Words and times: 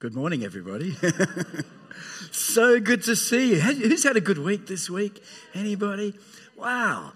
Good 0.00 0.14
morning, 0.14 0.44
everybody. 0.44 0.96
so 2.32 2.80
good 2.80 3.02
to 3.02 3.14
see 3.14 3.50
you. 3.50 3.60
Who's 3.60 4.02
had 4.02 4.16
a 4.16 4.20
good 4.22 4.38
week 4.38 4.66
this 4.66 4.88
week? 4.88 5.22
Anybody? 5.52 6.14
Wow. 6.56 7.12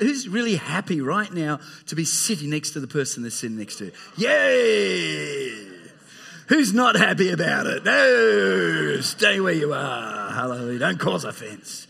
Who's 0.00 0.28
really 0.28 0.56
happy 0.56 1.00
right 1.00 1.32
now 1.32 1.60
to 1.86 1.94
be 1.94 2.04
sitting 2.04 2.50
next 2.50 2.72
to 2.72 2.80
the 2.80 2.88
person 2.88 3.22
they're 3.22 3.30
sitting 3.30 3.56
next 3.56 3.76
to? 3.76 3.92
Yay! 4.16 5.64
Who's 6.48 6.74
not 6.74 6.96
happy 6.96 7.30
about 7.30 7.68
it? 7.68 7.84
No, 7.84 9.00
stay 9.00 9.38
where 9.38 9.52
you 9.52 9.72
are. 9.72 10.32
Hallelujah. 10.32 10.80
Don't 10.80 10.98
cause 10.98 11.22
offense. 11.22 11.86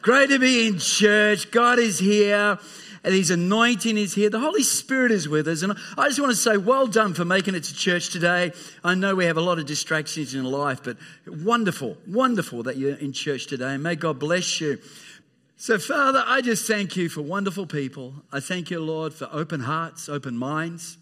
Great 0.00 0.30
to 0.30 0.38
be 0.38 0.68
in 0.68 0.78
church. 0.78 1.50
God 1.50 1.78
is 1.78 1.98
here 1.98 2.58
and 3.04 3.14
His 3.14 3.30
anointing 3.30 3.98
is 3.98 4.14
here. 4.14 4.30
The 4.30 4.38
Holy 4.38 4.62
Spirit 4.62 5.10
is 5.10 5.28
with 5.28 5.48
us. 5.48 5.62
And 5.62 5.72
I 5.98 6.08
just 6.08 6.20
want 6.20 6.30
to 6.30 6.36
say, 6.36 6.56
well 6.56 6.86
done 6.86 7.14
for 7.14 7.24
making 7.24 7.54
it 7.54 7.64
to 7.64 7.74
church 7.74 8.10
today. 8.10 8.52
I 8.84 8.94
know 8.94 9.14
we 9.14 9.24
have 9.24 9.36
a 9.36 9.42
lot 9.42 9.58
of 9.58 9.66
distractions 9.66 10.34
in 10.34 10.44
life, 10.44 10.82
but 10.84 10.96
wonderful, 11.26 11.96
wonderful 12.06 12.62
that 12.64 12.76
you're 12.76 12.96
in 12.96 13.12
church 13.12 13.46
today. 13.46 13.74
And 13.74 13.82
may 13.82 13.96
God 13.96 14.18
bless 14.18 14.60
you. 14.60 14.78
So, 15.56 15.78
Father, 15.78 16.22
I 16.26 16.40
just 16.40 16.66
thank 16.66 16.96
you 16.96 17.08
for 17.08 17.22
wonderful 17.22 17.66
people. 17.66 18.14
I 18.32 18.40
thank 18.40 18.70
you, 18.70 18.80
Lord, 18.80 19.14
for 19.14 19.28
open 19.32 19.60
hearts, 19.60 20.08
open 20.08 20.36
minds. 20.36 20.98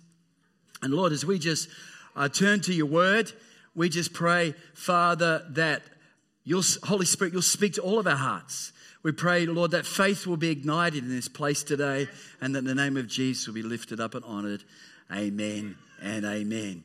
And 0.83 0.93
Lord, 0.93 1.13
as 1.13 1.25
we 1.25 1.39
just 1.39 1.69
uh, 2.17 2.29
turn 2.29 2.61
to 2.63 2.75
your 2.75 2.87
word, 2.87 3.33
we 3.75 3.89
just 3.89 4.13
pray, 4.13 4.55
Father, 4.75 5.45
that 5.51 5.83
your 6.45 6.63
Holy 6.85 7.07
Spirit, 7.07 7.33
you'll 7.33 7.43
speak 7.43 7.75
to 7.75 7.83
all 7.83 7.99
of 7.99 8.07
our 8.07 8.17
hearts. 8.17 8.73
We 9.03 9.13
pray, 9.13 9.47
Lord, 9.47 9.71
that 9.71 9.87
faith 9.87 10.27
will 10.27 10.37
be 10.37 10.51
ignited 10.51 11.05
in 11.05 11.11
this 11.11 11.29
place 11.29 11.63
today 11.63 12.09
and 12.41 12.55
that 12.55 12.65
the 12.65 12.75
name 12.75 12.97
of 12.97 13.07
Jesus 13.07 13.47
will 13.47 13.55
be 13.55 13.63
lifted 13.63 14.01
up 14.01 14.15
and 14.15 14.25
honored. 14.25 14.65
Amen 15.13 15.77
and 16.03 16.25
amen. 16.25 16.85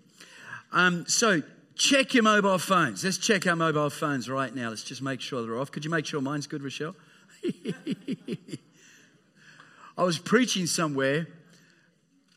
Um, 0.71 1.05
so, 1.07 1.41
check 1.75 2.13
your 2.13 2.23
mobile 2.23 2.57
phones. 2.57 3.03
Let's 3.03 3.17
check 3.17 3.45
our 3.47 3.55
mobile 3.55 3.89
phones 3.89 4.29
right 4.29 4.53
now. 4.53 4.69
Let's 4.69 4.83
just 4.83 5.01
make 5.01 5.19
sure 5.21 5.41
they're 5.41 5.59
off. 5.59 5.71
Could 5.71 5.83
you 5.85 5.91
make 5.91 6.05
sure 6.05 6.21
mine's 6.21 6.47
good, 6.47 6.63
Rochelle? 6.63 6.95
I 9.97 10.03
was 10.03 10.19
preaching 10.19 10.67
somewhere 10.67 11.27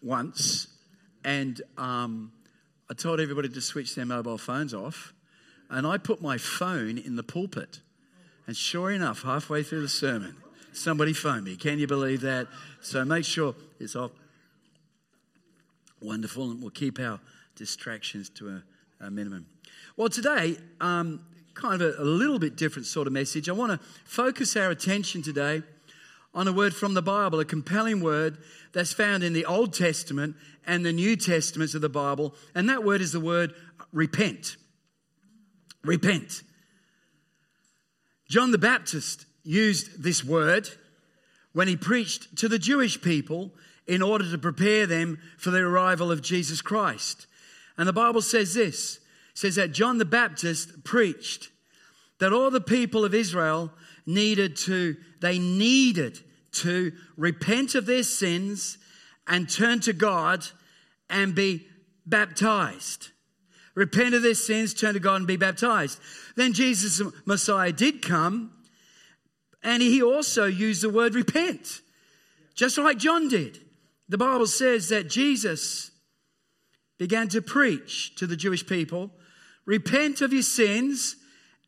once 0.02 0.68
and 1.24 1.60
um, 1.76 2.32
I 2.90 2.94
told 2.94 3.20
everybody 3.20 3.48
to 3.48 3.60
switch 3.60 3.94
their 3.94 4.06
mobile 4.06 4.38
phones 4.38 4.72
off. 4.74 5.12
And 5.70 5.86
I 5.86 5.98
put 5.98 6.22
my 6.22 6.38
phone 6.38 6.98
in 6.98 7.16
the 7.16 7.22
pulpit. 7.22 7.80
And 8.46 8.56
sure 8.56 8.90
enough, 8.90 9.22
halfway 9.22 9.62
through 9.62 9.82
the 9.82 9.88
sermon, 9.88 10.36
somebody 10.72 11.12
phoned 11.12 11.44
me. 11.44 11.56
Can 11.56 11.78
you 11.78 11.86
believe 11.86 12.22
that? 12.22 12.48
So 12.80 13.04
make 13.04 13.24
sure 13.24 13.54
it's 13.78 13.94
off. 13.94 14.12
Wonderful. 16.00 16.50
And 16.50 16.62
we'll 16.62 16.70
keep 16.70 16.98
our 16.98 17.20
distractions 17.56 18.30
to 18.30 18.48
a, 18.48 19.06
a 19.06 19.10
minimum. 19.10 19.46
Well, 19.96 20.08
today, 20.08 20.56
um, 20.80 21.20
kind 21.54 21.74
of 21.74 21.98
a, 21.98 22.02
a 22.02 22.04
little 22.04 22.38
bit 22.38 22.56
different 22.56 22.86
sort 22.86 23.06
of 23.06 23.12
message. 23.12 23.48
I 23.48 23.52
want 23.52 23.72
to 23.72 23.86
focus 24.04 24.56
our 24.56 24.70
attention 24.70 25.22
today 25.22 25.62
on 26.32 26.46
a 26.46 26.52
word 26.52 26.74
from 26.74 26.94
the 26.94 27.02
Bible, 27.02 27.40
a 27.40 27.44
compelling 27.44 28.00
word 28.00 28.38
that's 28.72 28.92
found 28.92 29.24
in 29.24 29.32
the 29.32 29.44
Old 29.44 29.72
Testament 29.74 30.36
and 30.66 30.86
the 30.86 30.92
New 30.92 31.16
Testaments 31.16 31.74
of 31.74 31.80
the 31.80 31.88
Bible. 31.88 32.34
And 32.54 32.68
that 32.68 32.84
word 32.84 33.00
is 33.00 33.12
the 33.12 33.20
word 33.20 33.54
repent. 33.92 34.56
Repent. 35.84 36.42
John 38.28 38.50
the 38.50 38.58
Baptist 38.58 39.26
used 39.42 40.02
this 40.02 40.22
word 40.22 40.68
when 41.52 41.68
he 41.68 41.76
preached 41.76 42.36
to 42.36 42.48
the 42.48 42.58
Jewish 42.58 43.00
people 43.00 43.52
in 43.86 44.02
order 44.02 44.30
to 44.30 44.38
prepare 44.38 44.86
them 44.86 45.18
for 45.38 45.50
the 45.50 45.60
arrival 45.60 46.12
of 46.12 46.22
Jesus 46.22 46.60
Christ. 46.60 47.26
And 47.78 47.88
the 47.88 47.92
Bible 47.92 48.22
says 48.22 48.54
this 48.54 49.00
says 49.34 49.54
that 49.54 49.72
John 49.72 49.98
the 49.98 50.04
Baptist 50.04 50.84
preached 50.84 51.50
that 52.18 52.32
all 52.32 52.50
the 52.50 52.60
people 52.60 53.04
of 53.04 53.14
Israel 53.14 53.72
needed 54.04 54.56
to 54.56 54.96
they 55.20 55.38
needed 55.38 56.18
to 56.50 56.92
repent 57.16 57.74
of 57.74 57.86
their 57.86 58.02
sins 58.02 58.78
and 59.26 59.48
turn 59.48 59.80
to 59.80 59.92
God 59.92 60.44
and 61.08 61.34
be 61.34 61.66
baptized 62.04 63.10
repent 63.78 64.12
of 64.12 64.22
their 64.22 64.34
sins, 64.34 64.74
turn 64.74 64.94
to 64.94 65.00
God, 65.00 65.16
and 65.16 65.26
be 65.26 65.36
baptized. 65.36 66.00
Then 66.34 66.52
Jesus, 66.52 67.00
Messiah, 67.24 67.70
did 67.70 68.02
come, 68.02 68.52
and 69.62 69.80
he 69.80 70.02
also 70.02 70.46
used 70.46 70.82
the 70.82 70.90
word 70.90 71.14
repent, 71.14 71.80
just 72.56 72.76
like 72.76 72.98
John 72.98 73.28
did. 73.28 73.60
The 74.08 74.18
Bible 74.18 74.48
says 74.48 74.88
that 74.88 75.08
Jesus 75.08 75.92
began 76.98 77.28
to 77.28 77.40
preach 77.40 78.16
to 78.16 78.26
the 78.26 78.34
Jewish 78.36 78.66
people 78.66 79.12
repent 79.64 80.22
of 80.22 80.32
your 80.32 80.42
sins 80.42 81.14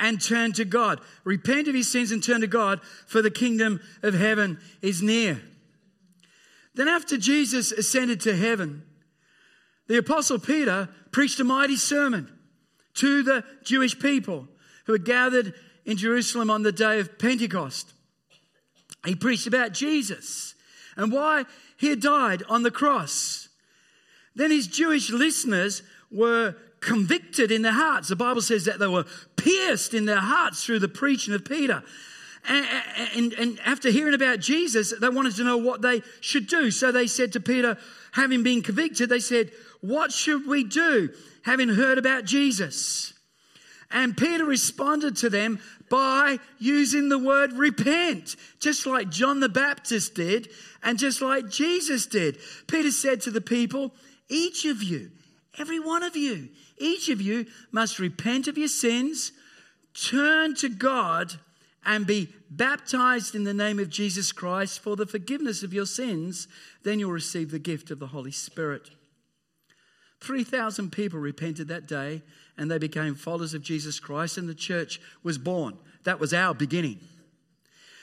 and 0.01 0.21
turn 0.21 0.53
to 0.55 0.65
God. 0.65 1.01
Repent 1.23 1.69
of 1.69 1.77
your 1.77 1.85
sins 1.85 2.11
and 2.11 2.25
turn 2.25 2.41
to 2.41 2.49
God, 2.49 2.81
for 3.07 3.23
the 3.23 3.31
kingdom 3.31 3.81
of 4.03 4.15
heaven 4.15 4.59
is 4.83 5.01
near. 5.01 5.41
Then, 6.75 6.89
after 6.89 7.17
Jesus 7.17 7.71
ascended 7.71 8.21
to 8.23 8.35
heaven, 8.35 8.83
the 9.91 9.99
Apostle 9.99 10.39
Peter 10.39 10.89
preached 11.11 11.41
a 11.41 11.45
mighty 11.45 11.75
sermon 11.75 12.31
to 12.95 13.25
the 13.25 13.43
Jewish 13.65 13.99
people 13.99 14.47
who 14.87 14.93
had 14.93 15.05
gathered 15.05 15.53
in 15.85 15.97
Jerusalem 15.97 16.49
on 16.49 16.63
the 16.63 16.71
day 16.71 17.01
of 17.01 17.19
Pentecost. 17.19 17.93
He 19.05 19.17
preached 19.17 19.49
about 19.49 19.73
Jesus 19.73 20.55
and 20.97 21.11
why 21.11 21.45
he 21.77 21.89
had 21.89 22.01
died 22.01 22.45
on 22.49 22.63
the 22.63 22.71
cross. 22.71 23.49
Then 24.37 24.53
his 24.53 24.69
Jewish 24.69 25.11
listeners 25.11 25.83
were 26.09 26.55
convicted 26.79 27.51
in 27.51 27.63
their 27.63 27.73
hearts. 27.73 28.11
The 28.11 28.15
Bible 28.15 28.43
says 28.43 28.67
that 28.67 28.79
they 28.79 28.87
were 28.87 29.07
pierced 29.35 29.93
in 29.93 30.05
their 30.05 30.21
hearts 30.21 30.65
through 30.65 30.79
the 30.79 30.89
preaching 30.89 31.35
of 31.35 31.45
Peter. 31.45 31.83
And, 32.49 32.67
and, 33.17 33.33
and, 33.33 33.61
after 33.67 33.91
hearing 33.91 34.15
about 34.15 34.39
Jesus, 34.39 34.95
they 34.99 35.09
wanted 35.09 35.35
to 35.37 35.45
know 35.45 35.59
what 35.59 35.83
they 35.83 36.03
should 36.21 36.47
do. 36.47 36.71
So 36.71 36.91
they 36.91 37.07
said 37.07 37.33
to 37.33 37.41
Peter, 37.41 37.77
having 38.13 38.43
been 38.43 38.63
convicted, 38.63 39.11
they 39.11 39.21
said, 39.21 39.51
What 39.81 40.13
should 40.13 40.47
we 40.47 40.65
do, 40.65 41.11
having 41.43 41.71
heard 41.71 41.99
about 41.99 42.25
Jesus? 42.25 43.15
And 43.91 44.17
Peter 44.17 44.45
responded 44.45 45.17
to 45.17 45.31
them 45.31 45.59
by 45.89 46.39
using 46.59 47.09
the 47.09 47.19
word 47.19 47.53
repent, 47.55 48.37
just 48.61 48.87
like 48.87 49.11
John 49.11 49.41
the 49.41 49.49
Baptist 49.49 50.15
did, 50.15 50.49
and 50.83 50.99
just 50.99 51.21
like 51.21 51.51
Jesus 51.51 52.07
did. 52.07 52.39
Peter 52.69 52.93
said 52.93 53.21
to 53.23 53.31
the 53.31 53.41
people, 53.41 53.93
Each 54.29 54.65
of 54.65 54.83
you, 54.83 55.11
every 55.59 55.81
one 55.81 56.05
of 56.05 56.17
you, 56.17 56.51
each 56.79 57.09
of 57.09 57.21
you 57.21 57.47
must 57.73 57.99
repent 57.99 58.47
of 58.47 58.57
your 58.57 58.69
sins, 58.69 59.33
turn 59.93 60.55
to 60.57 60.69
God, 60.69 61.35
and 61.85 62.07
be 62.07 62.29
baptized 62.49 63.35
in 63.35 63.45
the 63.45 63.55
name 63.55 63.79
of 63.79 63.89
Jesus 63.89 64.31
Christ 64.33 64.81
for 64.81 64.95
the 64.95 65.07
forgiveness 65.07 65.63
of 65.63 65.75
your 65.75 65.87
sins, 65.87 66.47
then 66.85 67.01
you'll 67.01 67.11
receive 67.11 67.51
the 67.51 67.59
gift 67.59 67.91
of 67.91 67.99
the 67.99 68.09
Holy 68.09 68.31
Spirit. 68.31 68.91
3,000 70.21 70.91
people 70.93 71.19
repented 71.19 71.69
that 71.69 71.87
day 71.87 72.23
and 72.57 72.71
they 72.71 72.79
became 72.79 73.15
followers 73.15 73.55
of 73.55 73.63
Jesus 73.63 73.99
Christ, 73.99 74.37
and 74.37 74.47
the 74.47 74.55
church 74.55 75.01
was 75.23 75.39
born. 75.39 75.79
That 76.05 76.21
was 76.21 76.35
our 76.35 76.55
beginning. 76.55 77.01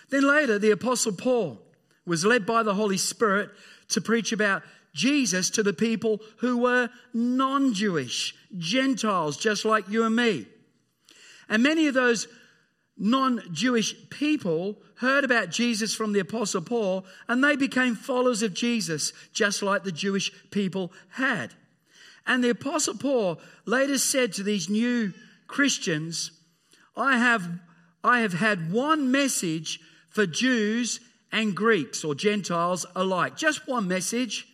Then 0.10 0.28
later, 0.28 0.58
the 0.58 0.72
Apostle 0.72 1.12
Paul 1.12 1.62
was 2.08 2.26
led 2.26 2.46
by 2.46 2.64
the 2.64 2.74
Holy 2.74 2.98
Spirit 2.98 3.52
to 3.90 4.02
preach 4.02 4.32
about 4.32 4.64
Jesus 4.94 5.52
to 5.52 5.64
the 5.64 5.74
people 5.74 6.22
who 6.38 6.58
were 6.58 6.90
non 7.14 7.74
Jewish, 7.74 8.34
Gentiles, 8.58 9.38
just 9.38 9.64
like 9.64 9.88
you 9.90 10.04
and 10.04 10.16
me. 10.16 10.48
And 11.48 11.62
many 11.62 11.86
of 11.88 11.94
those 11.94 12.28
non 12.98 13.42
Jewish 13.52 13.94
people 14.10 14.78
heard 14.96 15.24
about 15.24 15.52
Jesus 15.52 15.94
from 15.94 16.14
the 16.14 16.20
Apostle 16.20 16.62
Paul 16.62 17.06
and 17.28 17.44
they 17.44 17.56
became 17.56 17.94
followers 17.94 18.42
of 18.42 18.56
Jesus, 18.56 19.14
just 19.34 19.62
like 19.62 19.84
the 19.84 19.92
Jewish 19.92 20.32
people 20.50 20.92
had. 21.10 21.54
And 22.28 22.44
the 22.44 22.50
Apostle 22.50 22.96
Paul 22.96 23.40
later 23.66 23.98
said 23.98 24.34
to 24.34 24.44
these 24.44 24.70
new 24.70 25.14
Christians, 25.48 26.32
I 26.96 27.18
have, 27.18 27.48
I 28.04 28.20
have 28.20 28.34
had 28.34 28.72
one 28.72 29.12
message 29.12 29.80
for 30.10 30.26
Jews 30.26 31.00
and 31.32 31.56
Greeks 31.56 32.04
or 32.04 32.14
Gentiles 32.14 32.86
alike. 32.96 33.38
Just 33.38 33.68
one 33.68 33.88
message 33.88 34.46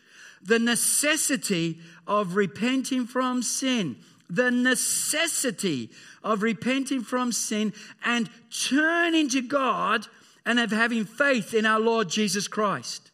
the 0.46 0.60
necessity 0.60 1.80
of 2.06 2.36
repenting 2.36 3.06
from 3.06 3.42
sin. 3.42 3.96
The 4.30 4.52
necessity 4.52 5.90
of 6.22 6.44
repenting 6.44 7.02
from 7.02 7.31
sin 7.31 7.74
and 8.04 8.30
turning 8.69 9.30
to 9.30 9.42
God 9.42 10.06
and 10.46 10.60
of 10.60 10.72
having 10.72 11.06
faith 11.06 11.54
in 11.54 11.66
our 11.66 11.80
Lord 11.80 12.10
Jesus 12.10 12.50
Christ. 12.50 13.12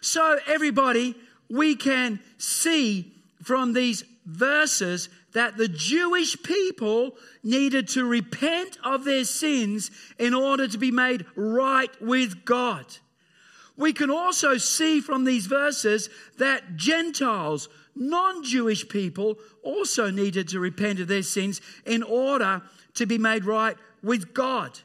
So, 0.00 0.38
everybody, 0.48 1.14
we 1.48 1.76
can 1.76 2.18
see 2.38 3.12
from 3.48 3.72
these 3.72 4.04
verses 4.26 5.08
that 5.32 5.56
the 5.56 5.68
Jewish 5.68 6.36
people 6.42 7.16
needed 7.42 7.88
to 7.88 8.04
repent 8.04 8.76
of 8.84 9.04
their 9.06 9.24
sins 9.24 9.90
in 10.18 10.34
order 10.34 10.68
to 10.68 10.76
be 10.76 10.90
made 10.90 11.24
right 11.34 11.90
with 11.98 12.44
God. 12.44 12.84
We 13.74 13.94
can 13.94 14.10
also 14.10 14.58
see 14.58 15.00
from 15.00 15.24
these 15.24 15.46
verses 15.46 16.10
that 16.36 16.76
Gentiles, 16.76 17.70
non 17.96 18.44
Jewish 18.44 18.86
people 18.86 19.38
also 19.62 20.10
needed 20.10 20.48
to 20.48 20.60
repent 20.60 21.00
of 21.00 21.08
their 21.08 21.22
sins 21.22 21.62
in 21.86 22.02
order 22.02 22.60
to 22.96 23.06
be 23.06 23.16
made 23.16 23.46
right 23.46 23.78
with 24.02 24.34
God. 24.34 24.78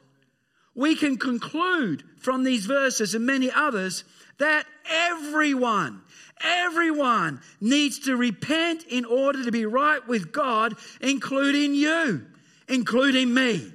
We 0.73 0.95
can 0.95 1.17
conclude 1.17 2.05
from 2.17 2.45
these 2.45 2.65
verses 2.65 3.13
and 3.13 3.25
many 3.25 3.51
others 3.51 4.05
that 4.37 4.65
everyone, 4.89 6.01
everyone 6.43 7.41
needs 7.59 7.99
to 7.99 8.15
repent 8.15 8.83
in 8.89 9.05
order 9.05 9.43
to 9.45 9.51
be 9.51 9.65
right 9.65 10.05
with 10.07 10.31
God, 10.31 10.75
including 11.01 11.73
you, 11.73 12.25
including 12.67 13.33
me. 13.33 13.71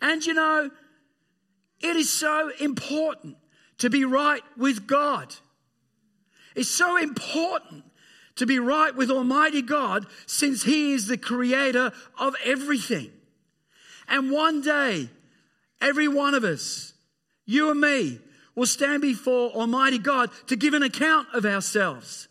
And 0.00 0.24
you 0.24 0.34
know, 0.34 0.70
it 1.80 1.96
is 1.96 2.12
so 2.12 2.50
important 2.60 3.36
to 3.78 3.90
be 3.90 4.04
right 4.04 4.42
with 4.56 4.86
God. 4.86 5.34
It's 6.54 6.68
so 6.68 6.96
important 6.96 7.84
to 8.36 8.46
be 8.46 8.58
right 8.58 8.94
with 8.94 9.10
Almighty 9.10 9.62
God 9.62 10.06
since 10.26 10.62
He 10.62 10.92
is 10.92 11.06
the 11.06 11.18
creator 11.18 11.92
of 12.18 12.34
everything. 12.44 13.10
And 14.08 14.30
one 14.30 14.62
day, 14.62 15.08
every 15.80 16.08
one 16.08 16.34
of 16.34 16.44
us, 16.44 16.94
you 17.46 17.70
and 17.70 17.80
me, 17.80 18.20
will 18.58 18.66
stand 18.66 19.00
before 19.00 19.50
Almighty 19.50 19.98
God 19.98 20.30
to 20.48 20.56
give 20.56 20.74
an 20.74 20.82
account 20.82 21.28
of 21.32 21.46
ourselves. 21.46 22.26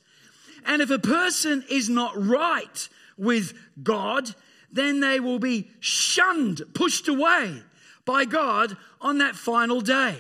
And 0.66 0.82
if 0.82 0.92
a 0.92 1.00
person 1.00 1.64
is 1.70 1.88
not 1.88 2.12
right 2.16 2.90
with 3.18 3.54
God, 3.82 4.36
then 4.70 5.00
they 5.00 5.22
will 5.22 5.40
be 5.40 5.70
shunned, 5.80 6.62
pushed 6.74 7.08
away 7.08 7.64
by 8.06 8.26
God 8.26 8.76
on 9.00 9.20
that 9.20 9.36
final 9.36 9.80
day. 9.80 10.18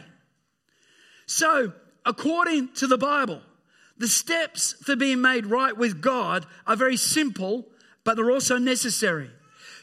So, 1.26 1.74
according 2.06 2.74
to 2.76 2.88
the 2.88 2.98
Bible, 2.98 3.42
the 3.98 4.08
steps 4.08 4.76
for 4.84 4.96
being 4.96 5.20
made 5.20 5.46
right 5.46 5.76
with 5.76 6.02
God 6.02 6.46
are 6.66 6.78
very 6.78 6.96
simple, 6.96 7.68
but 8.06 8.16
they're 8.16 8.32
also 8.32 8.58
necessary. 8.58 9.30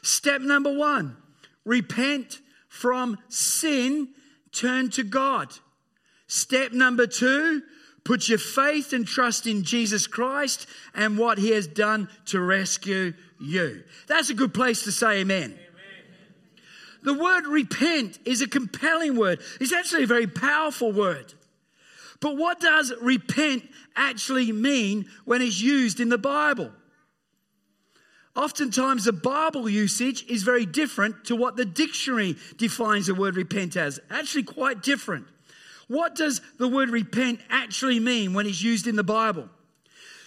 Step 0.01 0.41
number 0.41 0.73
one 0.73 1.19
repent 1.67 2.41
from 2.69 3.19
sin, 3.29 4.09
turn 4.53 4.89
to 4.91 5.03
God. 5.03 5.53
Step 6.35 6.73
number 6.73 7.07
two 7.07 7.63
put 8.03 8.29
your 8.29 8.39
faith 8.39 8.93
and 8.93 9.07
trust 9.07 9.47
in 9.47 9.63
Jesus 9.63 10.09
Christ 10.09 10.67
and 10.93 11.17
what 11.17 11.39
he 11.39 11.53
has 11.53 11.69
done 11.69 12.09
to 12.27 12.41
rescue 12.41 13.15
you. 13.41 13.85
That's 14.09 14.31
a 14.31 14.35
good 14.35 14.53
place 14.53 14.83
to 14.83 14.91
say 14.91 15.21
amen. 15.21 15.57
The 17.05 17.15
word 17.15 17.47
repent 17.47 18.19
is 18.25 18.43
a 18.43 18.49
compelling 18.49 19.17
word. 19.17 19.43
It's 19.61 19.73
actually 19.73 20.03
a 20.03 20.09
very 20.09 20.27
powerful 20.27 20.91
word. 20.91 21.33
But 22.21 22.37
what 22.37 22.59
does 22.59 22.93
repent 23.01 23.63
actually 23.95 24.51
mean 24.51 25.07
when 25.25 25.41
it's 25.41 25.61
used 25.61 26.01
in 26.01 26.09
the 26.09 26.19
Bible? 26.19 26.73
Oftentimes, 28.35 29.05
the 29.05 29.13
Bible 29.13 29.69
usage 29.69 30.25
is 30.29 30.43
very 30.43 30.67
different 30.67 31.27
to 31.27 31.37
what 31.37 31.57
the 31.57 31.65
dictionary 31.65 32.35
defines 32.57 33.07
the 33.07 33.15
word 33.15 33.37
repent 33.37 33.77
as. 33.77 34.01
Actually, 34.11 34.43
quite 34.43 34.83
different. 34.83 35.27
What 35.89 36.15
does 36.15 36.41
the 36.59 36.69
word 36.69 36.91
repent 36.91 37.41
actually 37.51 38.01
mean 38.01 38.35
when 38.35 38.47
it's 38.47 38.63
used 38.63 38.87
in 38.87 38.97
the 38.97 39.05
Bible? 39.05 39.49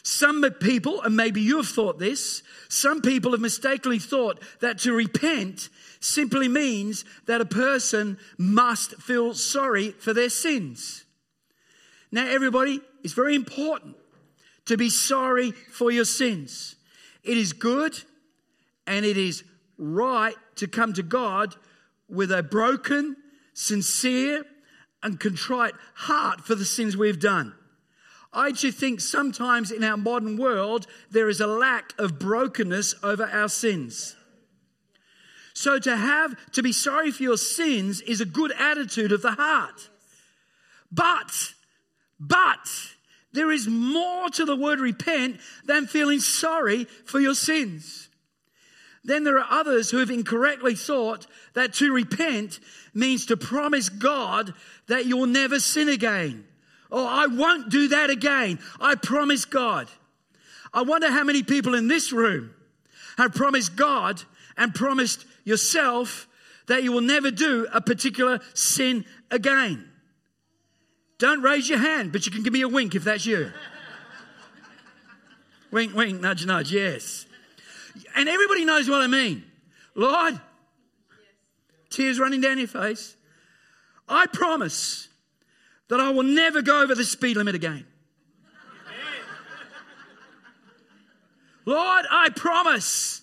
Some 0.04 0.42
people, 0.62 1.02
and 1.02 1.18
maybe 1.18 1.42
you 1.42 1.58
have 1.58 1.68
thought 1.68 2.00
this, 2.00 2.42
some 2.70 3.02
people 3.02 3.32
have 3.32 3.42
mistakenly 3.42 4.00
thought 4.00 4.42
that 4.62 4.80
to 4.80 4.94
repent 4.94 5.68
simply 6.00 6.48
means 6.48 7.04
that 7.26 7.42
a 7.42 7.46
person 7.46 8.18
must 8.38 8.96
feel 9.02 9.34
sorry 9.34 9.92
for 9.92 10.14
their 10.14 10.30
sins. 10.30 11.04
Now, 12.12 12.26
everybody, 12.26 12.80
it's 13.04 13.14
very 13.14 13.36
important 13.36 13.98
to 14.66 14.78
be 14.78 14.90
sorry 14.90 15.52
for 15.52 15.92
your 15.92 16.06
sins. 16.06 16.76
It 17.24 17.36
is 17.38 17.52
good 17.52 18.02
and 18.86 19.06
it 19.06 19.18
is 19.18 19.44
right 19.78 20.36
to 20.56 20.68
come 20.68 20.94
to 20.94 21.04
God 21.04 21.56
with 22.08 22.32
a 22.32 22.44
broken, 22.44 23.18
sincere, 23.54 24.46
and 25.04 25.20
contrite 25.20 25.74
heart 25.94 26.42
for 26.42 26.56
the 26.56 26.66
sins 26.66 26.98
we've 26.98 27.20
done. 27.20 27.54
I 28.34 28.52
do 28.52 28.72
think 28.72 29.00
sometimes 29.00 29.72
in 29.72 29.84
our 29.84 29.98
modern 29.98 30.38
world 30.38 30.86
there 31.10 31.30
is 31.30 31.42
a 31.42 31.48
lack 31.48 31.94
of 31.98 32.20
brokenness 32.20 32.96
over 33.04 33.26
our 33.26 33.50
sins. 33.50 34.16
So 35.54 35.80
to 35.80 35.98
have 35.98 36.36
to 36.52 36.62
be 36.62 36.72
sorry 36.72 37.10
for 37.12 37.24
your 37.24 37.38
sins 37.38 38.02
is 38.02 38.22
a 38.22 38.26
good 38.26 38.52
attitude 38.52 39.12
of 39.12 39.22
the 39.22 39.32
heart. 39.32 39.90
But 40.92 41.54
but 42.20 42.70
there 43.34 43.52
is 43.52 43.68
more 43.68 44.30
to 44.30 44.46
the 44.46 44.56
word 44.56 44.80
repent 44.80 45.40
than 45.66 45.88
feeling 45.88 46.20
sorry 46.20 46.86
for 46.86 47.20
your 47.20 47.36
sins. 47.36 48.07
Then 49.08 49.24
there 49.24 49.40
are 49.40 49.60
others 49.62 49.90
who 49.90 50.00
have 50.00 50.12
incorrectly 50.12 50.76
thought 50.76 51.28
that 51.54 51.74
to 51.76 51.94
repent 51.94 52.60
means 52.94 53.26
to 53.28 53.38
promise 53.38 53.88
God 53.88 54.54
that 54.88 55.06
you 55.06 55.16
will 55.16 55.28
never 55.28 55.62
sin 55.62 55.88
again. 55.88 56.46
Oh, 56.92 57.08
I 57.08 57.28
won't 57.28 57.70
do 57.70 57.88
that 57.88 58.10
again. 58.10 58.60
I 58.82 58.96
promise 58.96 59.46
God. 59.46 59.88
I 60.74 60.82
wonder 60.82 61.10
how 61.10 61.24
many 61.24 61.42
people 61.42 61.74
in 61.74 61.88
this 61.88 62.12
room 62.12 62.54
have 63.18 63.34
promised 63.34 63.78
God 63.78 64.22
and 64.58 64.76
promised 64.76 65.26
yourself 65.46 66.28
that 66.68 66.84
you 66.84 66.92
will 66.92 67.00
never 67.00 67.32
do 67.32 67.66
a 67.74 67.80
particular 67.80 68.42
sin 68.54 69.06
again. 69.32 69.90
Don't 71.18 71.42
raise 71.42 71.70
your 71.70 71.80
hand, 71.80 72.12
but 72.12 72.26
you 72.26 72.32
can 72.34 72.44
give 72.44 72.52
me 72.52 72.62
a 72.62 72.68
wink 72.68 72.94
if 72.94 73.06
that's 73.06 73.26
you. 73.26 73.54
wink, 75.72 75.96
wink, 75.96 76.20
nudge, 76.20 76.46
nudge, 76.46 76.74
yes. 76.74 77.27
And 78.16 78.28
everybody 78.30 78.66
knows 78.66 78.90
what 78.90 79.02
I 79.02 79.08
mean. 79.08 79.44
Lord, 79.96 80.34
yes. 80.34 80.42
tears 81.90 82.20
running 82.20 82.42
down 82.42 82.58
your 82.58 82.68
face. 82.68 83.16
I 84.08 84.26
promise 84.28 85.10
that 85.90 86.00
I 86.00 86.10
will 86.12 86.24
never 86.24 86.62
go 86.62 86.82
over 86.82 86.96
the 86.96 87.04
speed 87.04 87.38
limit 87.38 87.56
again. 87.56 87.86
Lord, 91.66 92.06
I 92.10 92.30
promise 92.30 93.22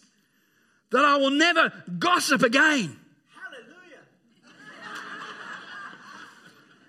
that 0.90 1.02
I 1.02 1.16
will 1.16 1.30
never 1.30 1.72
gossip 1.98 2.42
again. 2.42 2.94
Hallelujah. 3.34 4.04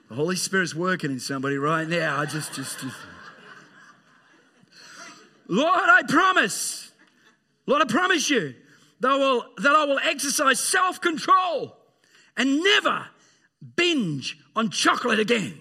The 0.09 0.15
Holy 0.15 0.35
Spirit's 0.35 0.75
working 0.75 1.11
in 1.11 1.21
somebody 1.21 1.57
right 1.57 1.88
now. 1.88 2.19
I 2.19 2.25
just, 2.25 2.53
just, 2.53 2.81
just. 2.81 2.97
Lord, 5.47 5.89
I 5.89 6.01
promise. 6.07 6.84
Lord, 7.67 7.81
I 7.81 7.85
promise 7.85 8.29
you 8.29 8.53
that 9.00 9.12
I 9.12 9.15
will, 9.15 9.45
that 9.57 9.75
I 9.75 9.86
will 9.86 10.00
exercise 10.00 10.60
self 10.60 11.01
control 11.01 11.75
and 12.38 12.62
never 12.62 13.07
binge 13.75 14.38
on 14.55 14.69
chocolate 14.69 15.19
again. 15.19 15.60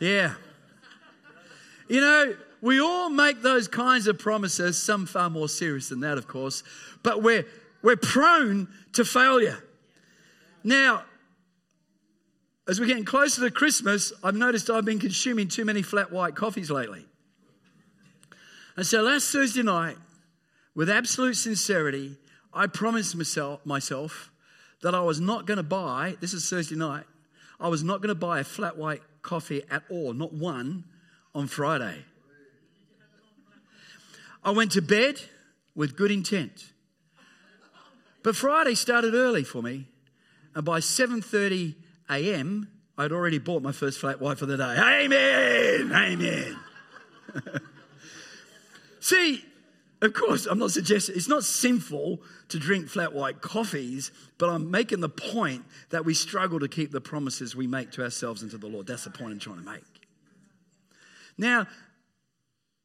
Yeah. 0.00 0.34
You 1.88 2.00
know, 2.00 2.34
we 2.60 2.80
all 2.80 3.10
make 3.10 3.42
those 3.42 3.68
kinds 3.68 4.06
of 4.06 4.18
promises, 4.18 4.80
some 4.80 5.06
far 5.06 5.28
more 5.28 5.48
serious 5.48 5.88
than 5.88 6.00
that, 6.00 6.18
of 6.18 6.26
course, 6.26 6.62
but 7.02 7.22
we're, 7.22 7.44
we're 7.82 7.96
prone 7.96 8.68
to 8.92 9.04
failure. 9.04 9.62
Now, 10.64 11.04
as 12.68 12.78
we're 12.78 12.86
getting 12.86 13.04
closer 13.04 13.42
to 13.42 13.50
Christmas, 13.50 14.12
I've 14.22 14.36
noticed 14.36 14.70
I've 14.70 14.84
been 14.84 15.00
consuming 15.00 15.48
too 15.48 15.64
many 15.64 15.82
flat 15.82 16.12
white 16.12 16.36
coffees 16.36 16.70
lately. 16.70 17.04
And 18.76 18.86
so 18.86 19.02
last 19.02 19.30
Thursday 19.32 19.62
night, 19.62 19.96
with 20.74 20.88
absolute 20.88 21.36
sincerity, 21.36 22.16
I 22.52 22.66
promised 22.66 23.16
myself, 23.16 23.64
myself 23.64 24.30
that 24.82 24.94
I 24.94 25.00
was 25.00 25.20
not 25.20 25.46
going 25.46 25.58
to 25.58 25.62
buy, 25.62 26.16
this 26.20 26.34
is 26.34 26.48
Thursday 26.48 26.76
night, 26.76 27.04
I 27.60 27.68
was 27.68 27.82
not 27.84 28.00
going 28.00 28.08
to 28.08 28.14
buy 28.14 28.40
a 28.40 28.44
flat 28.44 28.76
white 28.76 29.02
coffee 29.22 29.62
at 29.70 29.84
all, 29.88 30.12
not 30.12 30.32
one, 30.32 30.84
on 31.34 31.46
Friday. 31.46 32.04
I 34.44 34.50
went 34.50 34.72
to 34.72 34.82
bed 34.82 35.20
with 35.74 35.96
good 35.96 36.10
intent. 36.10 36.72
But 38.22 38.36
Friday 38.36 38.74
started 38.74 39.14
early 39.14 39.44
for 39.44 39.62
me, 39.62 39.88
and 40.54 40.64
by 40.64 40.80
7:30 40.80 41.74
a.m., 42.10 42.68
I'd 42.98 43.12
already 43.12 43.38
bought 43.38 43.62
my 43.62 43.72
first 43.72 43.98
flat 43.98 44.20
white 44.20 44.38
for 44.38 44.46
the 44.46 44.56
day. 44.56 44.76
Amen! 44.76 45.92
Amen! 45.92 46.56
See, 49.00 49.44
of 50.02 50.14
course, 50.14 50.46
I'm 50.46 50.58
not 50.58 50.72
suggesting 50.72 51.14
it's 51.14 51.28
not 51.28 51.44
sinful 51.44 52.20
to 52.48 52.58
drink 52.58 52.88
flat 52.88 53.12
white 53.12 53.40
coffees, 53.40 54.10
but 54.36 54.48
I'm 54.48 54.70
making 54.70 55.00
the 55.00 55.08
point 55.08 55.64
that 55.90 56.04
we 56.04 56.12
struggle 56.12 56.58
to 56.60 56.68
keep 56.68 56.90
the 56.90 57.00
promises 57.00 57.54
we 57.54 57.68
make 57.68 57.92
to 57.92 58.02
ourselves 58.02 58.42
and 58.42 58.50
to 58.50 58.58
the 58.58 58.66
Lord. 58.66 58.88
That's 58.88 59.04
the 59.04 59.10
point 59.10 59.32
I'm 59.32 59.38
trying 59.38 59.58
to 59.58 59.64
make. 59.64 59.84
Now, 61.38 61.68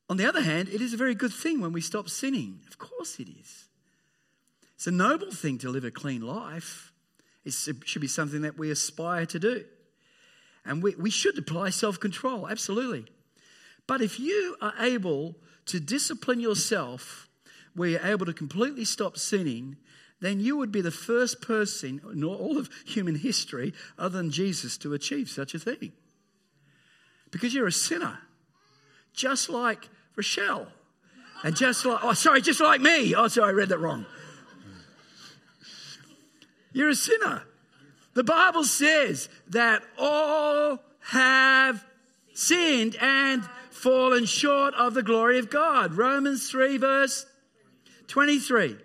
on 0.09 0.17
the 0.17 0.27
other 0.27 0.41
hand, 0.41 0.69
it 0.69 0.79
is 0.79 0.93
a 0.93 0.97
very 0.97 1.15
good 1.15 1.33
thing 1.33 1.59
when 1.59 1.73
we 1.73 1.81
stop 1.81 2.07
sinning. 2.07 2.59
Of 2.67 2.77
course, 2.77 3.19
it 3.19 3.27
is. 3.27 3.65
It's 4.75 4.85
a 4.85 4.91
noble 4.91 5.31
thing 5.31 5.57
to 5.59 5.69
live 5.69 5.85
a 5.85 5.91
clean 5.91 6.21
life. 6.21 6.93
It 7.43 7.53
should 7.53 8.01
be 8.01 8.07
something 8.07 8.41
that 8.41 8.59
we 8.59 8.69
aspire 8.69 9.25
to 9.25 9.39
do. 9.39 9.65
And 10.65 10.83
we, 10.83 10.93
we 10.95 11.09
should 11.09 11.37
apply 11.37 11.71
self 11.71 11.99
control, 11.99 12.47
absolutely. 12.47 13.07
But 13.87 14.01
if 14.01 14.19
you 14.19 14.57
are 14.61 14.73
able 14.79 15.35
to 15.67 15.79
discipline 15.79 16.39
yourself 16.39 17.27
where 17.73 17.89
you're 17.89 18.05
able 18.05 18.25
to 18.25 18.33
completely 18.33 18.85
stop 18.85 19.17
sinning, 19.17 19.77
then 20.19 20.39
you 20.39 20.57
would 20.57 20.71
be 20.71 20.81
the 20.81 20.91
first 20.91 21.41
person 21.41 22.01
in 22.11 22.23
all 22.23 22.57
of 22.57 22.69
human 22.85 23.15
history, 23.15 23.73
other 23.97 24.17
than 24.17 24.31
Jesus, 24.31 24.77
to 24.79 24.93
achieve 24.93 25.29
such 25.29 25.53
a 25.53 25.59
thing. 25.59 25.91
Because 27.31 27.53
you're 27.53 27.67
a 27.67 27.71
sinner, 27.71 28.19
just 29.13 29.49
like 29.49 29.89
Rochelle. 30.15 30.67
And 31.43 31.55
just 31.55 31.85
like, 31.85 31.99
oh, 32.03 32.13
sorry, 32.13 32.41
just 32.41 32.59
like 32.59 32.81
me. 32.81 33.13
Oh, 33.13 33.27
sorry, 33.27 33.49
I 33.49 33.51
read 33.51 33.69
that 33.69 33.77
wrong. 33.77 34.07
You're 36.73 36.89
a 36.89 36.95
sinner. 36.95 37.43
The 38.15 38.23
Bible 38.23 38.63
says 38.63 39.29
that 39.49 39.83
all 39.99 40.79
have 41.01 41.85
sinned 42.33 42.95
and 42.99 43.47
fallen 43.77 44.25
short 44.25 44.73
of 44.75 44.93
the 44.93 45.03
glory 45.03 45.39
of 45.39 45.49
God. 45.49 45.93
Romans 45.93 46.49
3, 46.49 46.77
verse 46.77 47.25
23. 48.07 48.77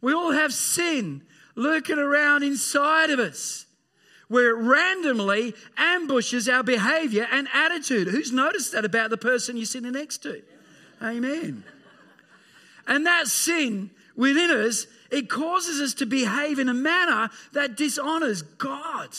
We 0.00 0.12
all 0.12 0.32
have 0.32 0.52
sin 0.52 1.22
lurking 1.54 1.98
around 1.98 2.42
inside 2.42 3.10
of 3.10 3.18
us 3.18 3.66
where 4.28 4.50
it 4.50 4.62
randomly 4.62 5.54
ambushes 5.76 6.48
our 6.48 6.62
behavior 6.62 7.26
and 7.30 7.48
attitude. 7.52 8.08
Who's 8.08 8.32
noticed 8.32 8.72
that 8.72 8.84
about 8.84 9.10
the 9.10 9.16
person 9.16 9.56
you're 9.56 9.66
sitting 9.66 9.92
next 9.92 10.18
to? 10.18 10.42
Amen. 11.02 11.64
And 12.86 13.06
that 13.06 13.28
sin 13.28 13.90
within 14.16 14.50
us, 14.50 14.86
it 15.10 15.28
causes 15.28 15.80
us 15.80 15.94
to 15.94 16.06
behave 16.06 16.58
in 16.58 16.68
a 16.68 16.74
manner 16.74 17.30
that 17.52 17.76
dishonors 17.76 18.42
God. 18.42 19.10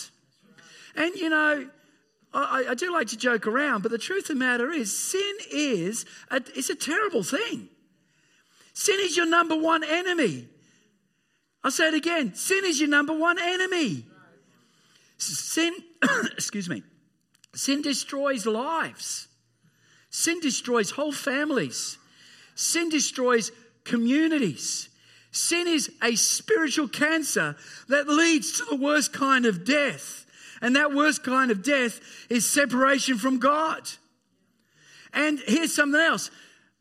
And 0.96 1.15
you 1.15 1.29
know, 1.29 1.70
I, 2.38 2.65
I, 2.70 2.75
do 2.75 2.94
like 2.94 3.08
to 3.08 3.17
joke 3.17 3.48
around, 3.48 3.82
but 3.82 3.91
the 3.91 3.98
truth 3.98 4.29
of 4.29 4.36
the 4.38 4.46
matter 4.46 4.72
is, 4.72 4.96
sin 4.96 5.38
is 5.51 6.06
a, 6.29 6.36
it's 6.56 6.70
a 6.70 6.75
terrible 6.75 7.24
thing. 7.24 7.67
Sin 8.74 8.98
is 9.00 9.17
your 9.17 9.25
number 9.25 9.56
one 9.56 9.84
enemy. 9.84 10.48
I'll 11.63 11.72
say 11.72 11.88
it 11.88 11.96
again. 11.96 12.36
Sin 12.36 12.62
is 12.63 12.79
your 12.79 12.89
number 12.89 13.17
one 13.17 13.39
enemy. 13.39 14.06
Sin, 15.17 15.74
excuse 16.32 16.70
me, 16.70 16.84
sin 17.56 17.82
destroys 17.82 18.46
lives. 18.46 19.27
Sin 20.12 20.39
destroys 20.39 20.91
whole 20.91 21.12
families. 21.12 21.98
Sin 22.53 22.89
destroys 22.89 23.51
communities. 23.84 24.89
Sin 25.32 25.67
is 25.67 25.91
a 26.03 26.15
spiritual 26.15 26.88
cancer 26.88 27.56
that 27.89 28.08
leads 28.08 28.60
to 28.60 28.65
the 28.65 28.75
worst 28.75 29.12
kind 29.12 29.46
of 29.46 29.65
death. 29.65 30.26
And 30.62 30.76
that 30.76 30.94
worst 30.94 31.24
kind 31.24 31.52
of 31.52 31.64
death 31.64 32.00
is 32.30 32.50
separation 32.50 33.18
from 33.18 33.40
God. 33.40 33.90
And 35.14 35.40
here's 35.46 35.74
something 35.74 36.00
else 36.00 36.32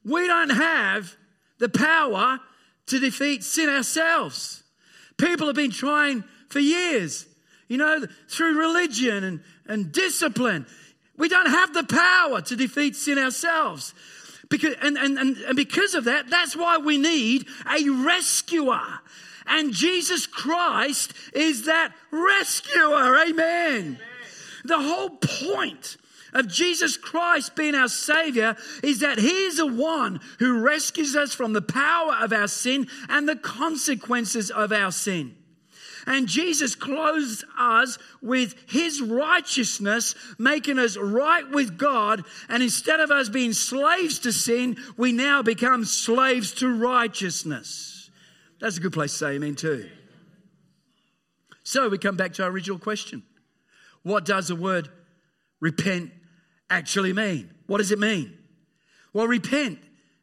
we 0.04 0.26
don't 0.26 0.50
have 0.50 1.16
the 1.58 1.68
power 1.68 2.38
to 2.86 3.00
defeat 3.00 3.42
sin 3.42 3.68
ourselves. 3.68 4.62
People 5.16 5.46
have 5.46 5.56
been 5.56 5.70
trying 5.70 6.22
for 6.48 6.60
years, 6.60 7.26
you 7.68 7.78
know, 7.78 8.06
through 8.28 8.58
religion 8.58 9.24
and, 9.24 9.40
and 9.66 9.92
discipline. 9.92 10.66
We 11.16 11.28
don't 11.28 11.48
have 11.48 11.72
the 11.72 11.84
power 11.84 12.40
to 12.42 12.56
defeat 12.56 12.94
sin 12.94 13.18
ourselves. 13.18 13.94
Because, 14.48 14.74
and, 14.82 14.96
and, 14.96 15.18
and, 15.18 15.36
and 15.38 15.56
because 15.56 15.94
of 15.94 16.04
that, 16.04 16.30
that's 16.30 16.54
why 16.54 16.78
we 16.78 16.98
need 16.98 17.46
a 17.68 17.88
rescuer. 17.88 18.80
And 19.46 19.72
Jesus 19.72 20.26
Christ 20.26 21.12
is 21.32 21.66
that 21.66 21.92
rescuer. 22.10 23.16
Amen. 23.18 23.36
Amen. 23.38 23.98
The 24.64 24.80
whole 24.80 25.10
point 25.10 25.96
of 26.32 26.48
Jesus 26.48 26.96
Christ 26.96 27.56
being 27.56 27.74
our 27.74 27.88
Savior 27.88 28.56
is 28.82 29.00
that 29.00 29.18
He 29.18 29.44
is 29.46 29.56
the 29.56 29.66
one 29.66 30.20
who 30.38 30.60
rescues 30.60 31.16
us 31.16 31.32
from 31.32 31.52
the 31.52 31.62
power 31.62 32.16
of 32.20 32.32
our 32.32 32.48
sin 32.48 32.88
and 33.08 33.28
the 33.28 33.36
consequences 33.36 34.50
of 34.50 34.72
our 34.72 34.92
sin. 34.92 35.34
And 36.06 36.28
Jesus 36.28 36.76
clothes 36.76 37.44
us 37.58 37.98
with 38.22 38.54
his 38.68 39.02
righteousness, 39.02 40.14
making 40.38 40.78
us 40.78 40.96
right 40.96 41.48
with 41.50 41.76
God. 41.76 42.24
And 42.48 42.62
instead 42.62 43.00
of 43.00 43.10
us 43.10 43.28
being 43.28 43.52
slaves 43.52 44.20
to 44.20 44.32
sin, 44.32 44.76
we 44.96 45.10
now 45.10 45.42
become 45.42 45.84
slaves 45.84 46.52
to 46.54 46.72
righteousness. 46.72 47.95
That's 48.60 48.78
a 48.78 48.80
good 48.80 48.92
place 48.92 49.12
to 49.12 49.18
say 49.18 49.30
amen 49.32 49.54
too. 49.54 49.88
So 51.62 51.88
we 51.88 51.98
come 51.98 52.16
back 52.16 52.32
to 52.34 52.44
our 52.44 52.50
original 52.50 52.78
question. 52.78 53.22
What 54.02 54.24
does 54.24 54.48
the 54.48 54.56
word 54.56 54.88
repent 55.60 56.12
actually 56.70 57.12
mean? 57.12 57.50
What 57.66 57.78
does 57.78 57.90
it 57.90 57.98
mean? 57.98 58.38
Well, 59.12 59.26
repent 59.26 59.78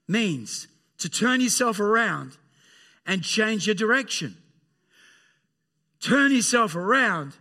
means 0.08 0.68
to 1.00 1.10
turn 1.10 1.42
yourself 1.42 1.80
around 1.80 2.38
and 3.06 3.24
change 3.24 3.68
your 3.68 3.76
direction. 3.76 4.38
Turn 6.00 6.32
yourself 6.32 6.76
around 6.76 7.36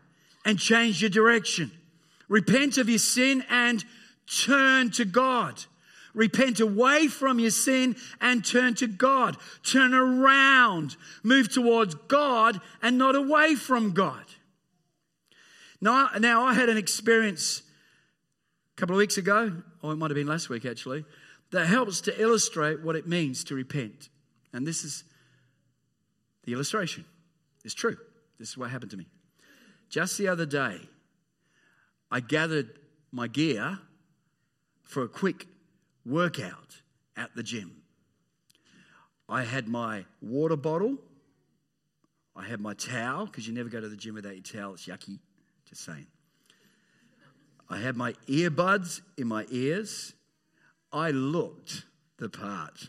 and 0.45 0.59
change 0.59 1.01
your 1.01 1.11
direction. 1.11 1.71
Repent 2.29 2.79
of 2.79 2.89
your 2.89 2.99
sin 2.99 3.45
and 3.49 3.85
turn 4.27 4.91
to 4.93 5.05
God. 5.05 5.65
Repent 6.15 6.61
away 6.61 7.09
from 7.09 7.39
your 7.39 7.51
sin 7.51 7.97
and 8.21 8.45
turn 8.45 8.75
to 8.75 8.87
God. 8.87 9.37
Turn 9.63 9.95
around. 9.95 10.97
Move 11.23 11.53
towards 11.53 11.95
God 11.95 12.61
and 12.83 12.99
not 12.99 13.15
away 13.15 13.55
from 13.55 13.93
God. 13.93 14.25
Now, 15.81 16.11
now 16.19 16.45
I 16.45 16.55
had 16.55 16.69
an 16.69 16.77
experience 16.77 17.63
a 18.77 18.81
couple 18.81 18.95
of 18.95 18.99
weeks 18.99 19.17
ago, 19.17 19.53
or 19.83 19.93
it 19.93 19.97
might 19.97 20.11
have 20.11 20.17
been 20.17 20.27
last 20.27 20.49
week 20.49 20.65
actually, 20.65 21.05
that 21.51 21.67
helps 21.67 22.01
to 22.03 22.23
illustrate 22.23 22.83
what 22.83 22.97
it 22.97 23.07
means 23.07 23.45
to 23.45 23.55
repent. 23.55 24.09
And 24.53 24.67
this 24.67 24.85
is 24.85 25.05
the 26.45 26.53
illustration. 26.53 27.05
It's 27.65 27.75
true. 27.75 27.97
This 28.39 28.51
is 28.51 28.59
what 28.59 28.71
happened 28.71 28.91
to 28.93 28.97
me. 28.97 29.07
Just 29.89 30.19
the 30.19 30.29
other 30.29 30.47
day, 30.47 30.81
I 32.11 32.21
gathered 32.21 32.79
my 33.11 33.29
gear 33.29 33.79
for 34.83 35.03
a 35.03 35.09
quick 35.09 35.47
workout 36.05 36.81
at 37.17 37.35
the 37.35 37.43
gym. 37.43 37.83
I 39.29 39.43
had 39.45 39.69
my 39.69 40.05
water 40.21 40.57
bottle. 40.57 40.99
I 42.35 42.45
had 42.45 42.61
my 42.61 42.75
towel, 42.75 43.27
because 43.27 43.47
you 43.47 43.55
never 43.55 43.69
go 43.69 43.81
to 43.81 43.89
the 43.89 43.97
gym 43.97 44.15
without 44.15 44.35
your 44.35 44.43
towel. 44.43 44.75
It's 44.75 44.87
yucky. 44.87 45.19
Just 45.69 45.85
saying. 45.85 46.07
I 47.69 47.79
had 47.79 47.97
my 47.97 48.13
earbuds 48.29 49.01
in 49.17 49.27
my 49.27 49.47
ears. 49.51 50.15
I 50.93 51.11
looked 51.11 51.85
the 52.19 52.29
part. 52.29 52.89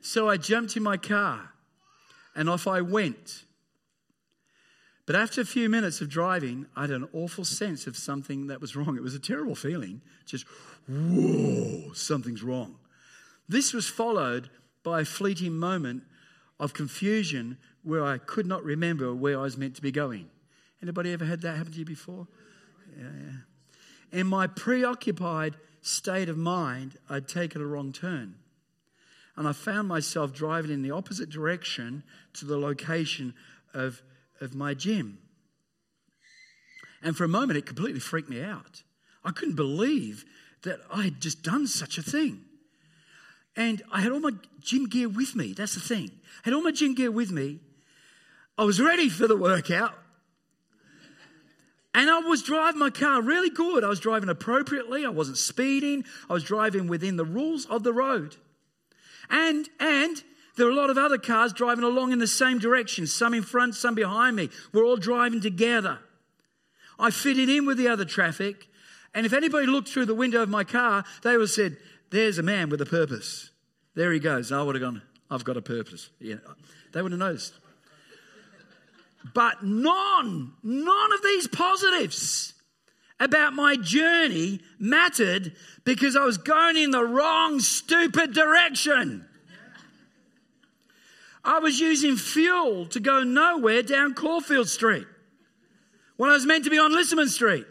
So 0.00 0.28
I 0.28 0.36
jumped 0.36 0.76
in 0.76 0.82
my 0.82 0.96
car 0.96 1.52
and 2.34 2.48
off 2.48 2.66
I 2.66 2.80
went. 2.80 3.44
But 5.08 5.16
after 5.16 5.40
a 5.40 5.46
few 5.46 5.70
minutes 5.70 6.02
of 6.02 6.10
driving, 6.10 6.66
I 6.76 6.82
had 6.82 6.90
an 6.90 7.08
awful 7.14 7.42
sense 7.42 7.86
of 7.86 7.96
something 7.96 8.48
that 8.48 8.60
was 8.60 8.76
wrong. 8.76 8.94
It 8.94 9.02
was 9.02 9.14
a 9.14 9.18
terrible 9.18 9.54
feeling. 9.54 10.02
Just, 10.26 10.44
whoa, 10.86 11.94
something's 11.94 12.42
wrong. 12.42 12.76
This 13.48 13.72
was 13.72 13.88
followed 13.88 14.50
by 14.82 15.00
a 15.00 15.04
fleeting 15.06 15.54
moment 15.54 16.02
of 16.60 16.74
confusion 16.74 17.56
where 17.82 18.04
I 18.04 18.18
could 18.18 18.44
not 18.44 18.62
remember 18.62 19.14
where 19.14 19.38
I 19.38 19.44
was 19.44 19.56
meant 19.56 19.76
to 19.76 19.80
be 19.80 19.90
going. 19.90 20.28
Anybody 20.82 21.14
ever 21.14 21.24
had 21.24 21.40
that 21.40 21.56
happen 21.56 21.72
to 21.72 21.78
you 21.78 21.86
before? 21.86 22.28
Yeah, 22.94 23.06
yeah. 23.18 24.20
In 24.20 24.26
my 24.26 24.46
preoccupied 24.46 25.54
state 25.80 26.28
of 26.28 26.36
mind, 26.36 26.98
I'd 27.08 27.28
taken 27.28 27.62
a 27.62 27.66
wrong 27.66 27.94
turn. 27.94 28.34
And 29.36 29.48
I 29.48 29.54
found 29.54 29.88
myself 29.88 30.34
driving 30.34 30.70
in 30.70 30.82
the 30.82 30.90
opposite 30.90 31.30
direction 31.30 32.02
to 32.34 32.44
the 32.44 32.58
location 32.58 33.32
of 33.72 34.02
of 34.40 34.54
my 34.54 34.74
gym. 34.74 35.18
And 37.02 37.16
for 37.16 37.24
a 37.24 37.28
moment, 37.28 37.58
it 37.58 37.66
completely 37.66 38.00
freaked 38.00 38.28
me 38.28 38.42
out. 38.42 38.82
I 39.24 39.30
couldn't 39.30 39.56
believe 39.56 40.24
that 40.62 40.80
I 40.92 41.02
had 41.02 41.20
just 41.20 41.42
done 41.42 41.66
such 41.66 41.98
a 41.98 42.02
thing. 42.02 42.44
And 43.56 43.82
I 43.92 44.00
had 44.00 44.12
all 44.12 44.20
my 44.20 44.32
gym 44.60 44.88
gear 44.88 45.08
with 45.08 45.34
me. 45.34 45.52
That's 45.52 45.74
the 45.74 45.80
thing. 45.80 46.10
I 46.44 46.50
had 46.50 46.54
all 46.54 46.62
my 46.62 46.70
gym 46.70 46.94
gear 46.94 47.10
with 47.10 47.30
me. 47.30 47.60
I 48.56 48.64
was 48.64 48.80
ready 48.80 49.08
for 49.08 49.26
the 49.26 49.36
workout. 49.36 49.94
And 51.94 52.08
I 52.10 52.20
was 52.20 52.42
driving 52.42 52.78
my 52.78 52.90
car 52.90 53.20
really 53.20 53.50
good. 53.50 53.82
I 53.82 53.88
was 53.88 53.98
driving 53.98 54.28
appropriately. 54.28 55.04
I 55.04 55.08
wasn't 55.08 55.38
speeding. 55.38 56.04
I 56.30 56.32
was 56.32 56.44
driving 56.44 56.86
within 56.86 57.16
the 57.16 57.24
rules 57.24 57.66
of 57.66 57.82
the 57.82 57.92
road. 57.92 58.36
And, 59.30 59.68
and 59.80 60.22
there 60.58 60.66
were 60.66 60.72
a 60.72 60.76
lot 60.76 60.90
of 60.90 60.98
other 60.98 61.18
cars 61.18 61.52
driving 61.52 61.84
along 61.84 62.12
in 62.12 62.18
the 62.18 62.26
same 62.26 62.58
direction, 62.58 63.06
some 63.06 63.32
in 63.32 63.42
front, 63.42 63.74
some 63.74 63.94
behind 63.94 64.36
me. 64.36 64.50
We're 64.72 64.84
all 64.84 64.96
driving 64.96 65.40
together. 65.40 66.00
I 66.98 67.10
fitted 67.10 67.48
in 67.48 67.64
with 67.64 67.78
the 67.78 67.88
other 67.88 68.04
traffic, 68.04 68.66
and 69.14 69.24
if 69.24 69.32
anybody 69.32 69.66
looked 69.66 69.88
through 69.88 70.06
the 70.06 70.14
window 70.14 70.42
of 70.42 70.48
my 70.48 70.64
car, 70.64 71.04
they 71.22 71.32
would 71.32 71.42
have 71.42 71.50
said, 71.50 71.76
There's 72.10 72.38
a 72.38 72.42
man 72.42 72.68
with 72.70 72.80
a 72.80 72.86
purpose. 72.86 73.50
There 73.94 74.12
he 74.12 74.18
goes. 74.18 74.52
I 74.52 74.62
would 74.62 74.74
have 74.74 74.82
gone, 74.82 75.02
I've 75.30 75.44
got 75.44 75.56
a 75.56 75.62
purpose. 75.62 76.10
Yeah, 76.20 76.36
they 76.92 77.02
would 77.02 77.12
have 77.12 77.18
noticed. 77.18 77.54
But 79.34 79.62
none, 79.62 80.52
none 80.62 81.12
of 81.12 81.22
these 81.22 81.46
positives 81.46 82.54
about 83.20 83.52
my 83.52 83.76
journey 83.76 84.60
mattered 84.78 85.52
because 85.84 86.16
I 86.16 86.24
was 86.24 86.38
going 86.38 86.76
in 86.76 86.90
the 86.90 87.04
wrong, 87.04 87.60
stupid 87.60 88.32
direction. 88.32 89.27
I 91.48 91.60
was 91.60 91.80
using 91.80 92.16
fuel 92.16 92.84
to 92.88 93.00
go 93.00 93.22
nowhere 93.22 93.82
down 93.82 94.12
Caulfield 94.12 94.68
Street 94.68 95.06
when 96.18 96.28
I 96.28 96.34
was 96.34 96.44
meant 96.44 96.64
to 96.64 96.70
be 96.70 96.78
on 96.78 96.92
Lissaman 96.92 97.28
Street. 97.28 97.64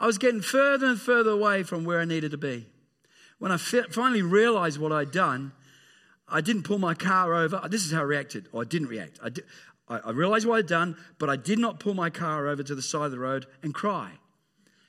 I 0.00 0.06
was 0.06 0.16
getting 0.16 0.40
further 0.40 0.86
and 0.86 0.98
further 0.98 1.32
away 1.32 1.64
from 1.64 1.84
where 1.84 2.00
I 2.00 2.06
needed 2.06 2.30
to 2.30 2.38
be. 2.38 2.64
When 3.38 3.52
I 3.52 3.58
finally 3.58 4.22
realized 4.22 4.78
what 4.78 4.90
I'd 4.90 5.10
done, 5.10 5.52
I 6.26 6.40
didn't 6.40 6.62
pull 6.62 6.78
my 6.78 6.94
car 6.94 7.34
over. 7.34 7.60
This 7.68 7.84
is 7.84 7.92
how 7.92 8.00
I 8.00 8.04
reacted, 8.04 8.48
or 8.52 8.62
I 8.62 8.64
didn't 8.64 8.88
react. 8.88 9.20
I, 9.22 9.28
I, 9.94 9.98
I 10.06 10.10
realized 10.12 10.46
what 10.46 10.58
I'd 10.58 10.66
done, 10.66 10.96
but 11.18 11.28
I 11.28 11.36
did 11.36 11.58
not 11.58 11.78
pull 11.78 11.92
my 11.92 12.08
car 12.08 12.48
over 12.48 12.62
to 12.62 12.74
the 12.74 12.80
side 12.80 13.04
of 13.04 13.10
the 13.10 13.18
road 13.18 13.44
and 13.62 13.74
cry 13.74 14.12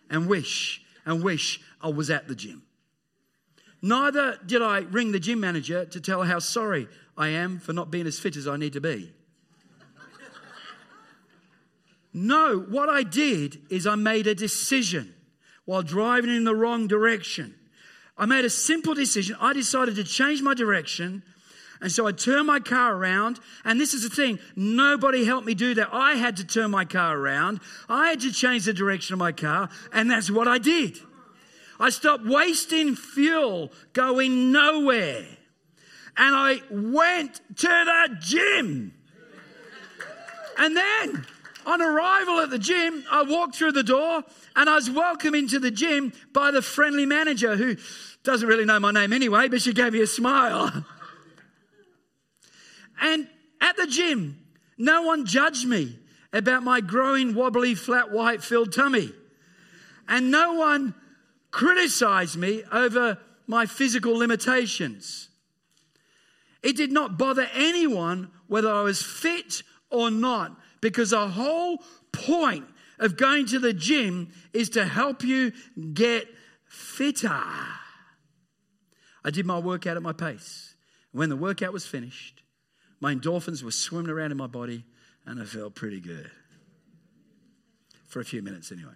and 0.10 0.30
wish 0.30 0.82
and 1.06 1.22
wish 1.22 1.60
I 1.82 1.90
was 1.90 2.10
at 2.10 2.30
the 2.30 2.36
gym. 2.36 2.64
Neither 3.82 4.40
did 4.46 4.62
I 4.62 4.80
ring 4.80 5.12
the 5.12 5.20
gym 5.20 5.42
manager 5.42 5.84
to 5.84 6.00
tell 6.00 6.22
her 6.22 6.30
how 6.30 6.40
sorry 6.40 6.88
I 7.18 7.30
am 7.30 7.60
for 7.60 7.74
not 7.74 7.92
being 7.92 8.08
as 8.08 8.20
fit 8.20 8.36
as 8.36 8.48
I 8.48 8.58
need 8.58 8.74
to 8.74 8.82
be. 8.82 9.12
No, 12.14 12.60
what 12.60 12.90
I 12.90 13.04
did 13.04 13.62
is 13.70 13.88
I 13.88 13.96
made 13.96 14.28
a 14.28 14.36
decision 14.36 15.16
while 15.66 15.82
driving 15.82 16.30
in 16.30 16.44
the 16.44 16.56
wrong 16.56 16.88
direction. 16.88 17.56
I 18.18 18.28
made 18.28 18.46
a 18.46 18.50
simple 18.50 18.94
decision. 18.94 19.36
I 19.42 19.54
decided 19.54 19.96
to 19.96 20.04
change 20.04 20.42
my 20.42 20.54
direction. 20.54 21.24
And 21.82 21.92
so 21.92 22.06
I 22.06 22.12
turned 22.12 22.46
my 22.46 22.60
car 22.60 22.96
around. 22.96 23.40
And 23.66 23.82
this 23.82 23.96
is 23.96 24.04
the 24.04 24.16
thing 24.16 24.38
nobody 24.56 25.26
helped 25.26 25.48
me 25.48 25.56
do 25.56 25.74
that. 25.74 25.90
I 25.92 26.14
had 26.14 26.38
to 26.38 26.46
turn 26.46 26.70
my 26.70 26.86
car 26.86 27.18
around. 27.18 27.60
I 27.90 28.10
had 28.10 28.22
to 28.22 28.32
change 28.32 28.66
the 28.66 28.74
direction 28.74 29.14
of 29.14 29.20
my 29.20 29.32
car. 29.32 29.70
And 29.92 30.12
that's 30.12 30.30
what 30.30 30.48
I 30.48 30.60
did. 30.60 31.00
I 31.80 31.90
stopped 31.90 32.26
wasting 32.26 32.96
fuel 32.96 33.72
going 33.94 34.52
nowhere. 34.52 35.26
And 36.16 36.36
I 36.36 36.62
went 36.70 37.42
to 37.58 37.68
the 37.68 38.18
gym. 38.20 38.94
And 40.58 40.78
then 40.78 41.26
on 41.66 41.82
arrival 41.82 42.40
at 42.40 42.50
the 42.50 42.60
gym, 42.60 43.04
I 43.12 43.24
walked 43.24 43.56
through 43.56 43.72
the 43.72 43.84
door 43.84 44.24
and 44.56 44.70
I 44.70 44.76
was 44.76 44.90
welcomed 44.90 45.36
into 45.36 45.60
the 45.60 45.72
gym 45.72 46.14
by 46.34 46.52
the 46.52 46.62
friendly 46.62 47.06
manager 47.06 47.56
who 47.56 47.78
doesn't 48.24 48.48
really 48.48 48.66
know 48.66 48.80
my 48.80 48.92
name 48.92 49.14
anyway, 49.14 49.48
but 49.48 49.62
she 49.62 49.74
gave 49.74 49.94
me 49.94 50.02
a 50.02 50.08
smile. 50.08 50.86
and 53.02 53.28
at 53.62 53.78
the 53.78 53.88
gym, 53.88 54.40
no 54.78 55.04
one 55.04 55.26
judged 55.26 55.66
me 55.68 55.98
about 56.32 56.64
my 56.64 56.82
growing, 56.82 57.34
wobbly, 57.36 57.76
flat, 57.76 58.12
white 58.12 58.44
filled 58.44 58.74
tummy. 58.74 59.12
And 60.08 60.32
no 60.32 60.54
one 60.54 60.96
criticized 61.52 62.38
me 62.38 62.64
over 62.72 63.20
my 63.48 63.66
physical 63.66 64.18
limitations. 64.18 65.30
It 66.64 66.78
did 66.78 66.92
not 66.92 67.18
bother 67.18 67.48
anyone 67.54 68.32
whether 68.48 68.72
I 68.72 68.82
was 68.82 69.02
fit 69.02 69.64
or 69.92 70.10
not 70.10 70.58
because 70.82 71.12
the 71.12 71.28
whole 71.28 71.84
point 72.12 72.66
of 73.00 73.18
going 73.18 73.46
to 73.48 73.60
the 73.60 73.74
gym 73.74 74.30
is 74.54 74.70
to 74.72 74.86
help 74.86 75.24
you 75.24 75.52
get 75.94 76.28
fitter. 76.66 77.30
I 79.26 79.30
did 79.30 79.46
my 79.46 79.60
workout 79.60 79.98
at 79.98 80.04
my 80.04 80.14
pace. 80.14 80.76
When 81.12 81.30
the 81.30 81.36
workout 81.36 81.74
was 81.74 81.86
finished, 81.86 82.42
my 83.00 83.14
endorphins 83.14 83.62
were 83.62 83.72
swimming 83.72 84.10
around 84.10 84.32
in 84.32 84.38
my 84.38 84.48
body 84.48 84.86
and 85.26 85.42
I 85.42 85.46
felt 85.46 85.76
pretty 85.76 86.00
good. 86.00 86.32
For 88.08 88.20
a 88.20 88.26
few 88.26 88.42
minutes, 88.42 88.72
anyway. 88.72 88.94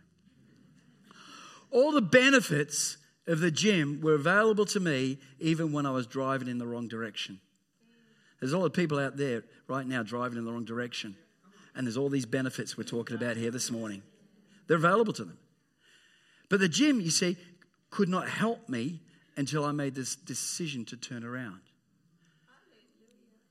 All 1.71 1.91
the 1.91 2.01
benefits 2.01 2.97
of 3.25 3.39
the 3.39 3.51
gym 3.51 3.99
were 4.01 4.13
available 4.13 4.65
to 4.67 4.79
me 4.79 5.19
even 5.39 5.73
when 5.73 5.85
I 5.85 5.91
was 5.91 6.07
driving 6.07 6.47
in 6.47 6.59
the 6.59 6.67
wrong 6.67 6.87
direction. 6.87 7.41
There's 8.39 8.53
a 8.53 8.57
lot 8.57 8.65
of 8.65 8.73
people 8.73 8.99
out 8.99 9.17
there 9.17 9.43
right 9.67 9.85
now 9.85 10.03
driving 10.03 10.37
in 10.37 10.45
the 10.45 10.51
wrong 10.51 10.65
direction. 10.65 11.15
And 11.75 11.85
there's 11.85 11.97
all 11.97 12.09
these 12.09 12.25
benefits 12.25 12.77
we're 12.77 12.83
talking 12.83 13.15
about 13.15 13.37
here 13.37 13.51
this 13.51 13.71
morning. 13.71 14.01
They're 14.67 14.77
available 14.77 15.13
to 15.13 15.23
them. 15.23 15.37
But 16.49 16.59
the 16.59 16.69
gym, 16.69 17.01
you 17.01 17.09
see, 17.09 17.37
could 17.89 18.09
not 18.09 18.27
help 18.27 18.67
me 18.69 19.01
until 19.35 19.63
I 19.63 19.71
made 19.71 19.95
this 19.95 20.15
decision 20.15 20.85
to 20.85 20.97
turn 20.97 21.23
around. 21.23 21.59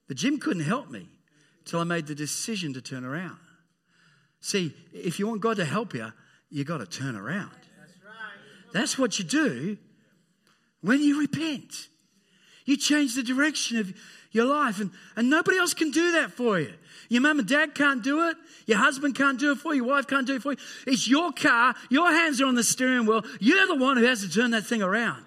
The 0.08 0.14
gym 0.14 0.38
couldn't 0.38 0.64
help 0.64 0.90
me 0.90 1.08
until 1.60 1.80
I 1.80 1.84
made 1.84 2.06
the 2.06 2.14
decision 2.14 2.74
to 2.74 2.80
turn 2.80 3.04
around. 3.04 3.38
See, 4.40 4.72
if 4.92 5.18
you 5.18 5.26
want 5.26 5.40
God 5.40 5.56
to 5.56 5.64
help 5.64 5.94
you, 5.94 6.12
you 6.50 6.64
got 6.64 6.78
to 6.78 6.86
turn 6.86 7.16
around. 7.16 7.50
That's, 7.50 7.92
right. 8.04 8.72
That's 8.72 8.98
what 8.98 9.18
you 9.18 9.24
do 9.24 9.78
when 10.80 11.00
you 11.00 11.20
repent. 11.20 11.88
You 12.66 12.76
change 12.76 13.14
the 13.14 13.22
direction 13.22 13.78
of 13.78 13.94
your 14.32 14.44
life, 14.44 14.80
and, 14.80 14.90
and 15.16 15.30
nobody 15.30 15.56
else 15.56 15.72
can 15.72 15.90
do 15.90 16.12
that 16.12 16.32
for 16.32 16.60
you. 16.60 16.74
Your 17.08 17.22
mum 17.22 17.38
and 17.38 17.48
dad 17.48 17.74
can't 17.74 18.02
do 18.02 18.28
it. 18.28 18.36
Your 18.66 18.78
husband 18.78 19.14
can't 19.14 19.38
do 19.38 19.52
it 19.52 19.58
for 19.58 19.72
you. 19.72 19.84
Your 19.84 19.94
wife 19.94 20.06
can't 20.06 20.26
do 20.26 20.34
it 20.34 20.42
for 20.42 20.52
you. 20.52 20.58
It's 20.86 21.08
your 21.08 21.32
car. 21.32 21.74
Your 21.88 22.10
hands 22.10 22.40
are 22.40 22.46
on 22.46 22.56
the 22.56 22.64
steering 22.64 23.06
wheel. 23.06 23.24
You're 23.40 23.66
the 23.66 23.76
one 23.76 23.96
who 23.96 24.04
has 24.04 24.20
to 24.22 24.28
turn 24.28 24.50
that 24.50 24.66
thing 24.66 24.82
around. 24.82 25.24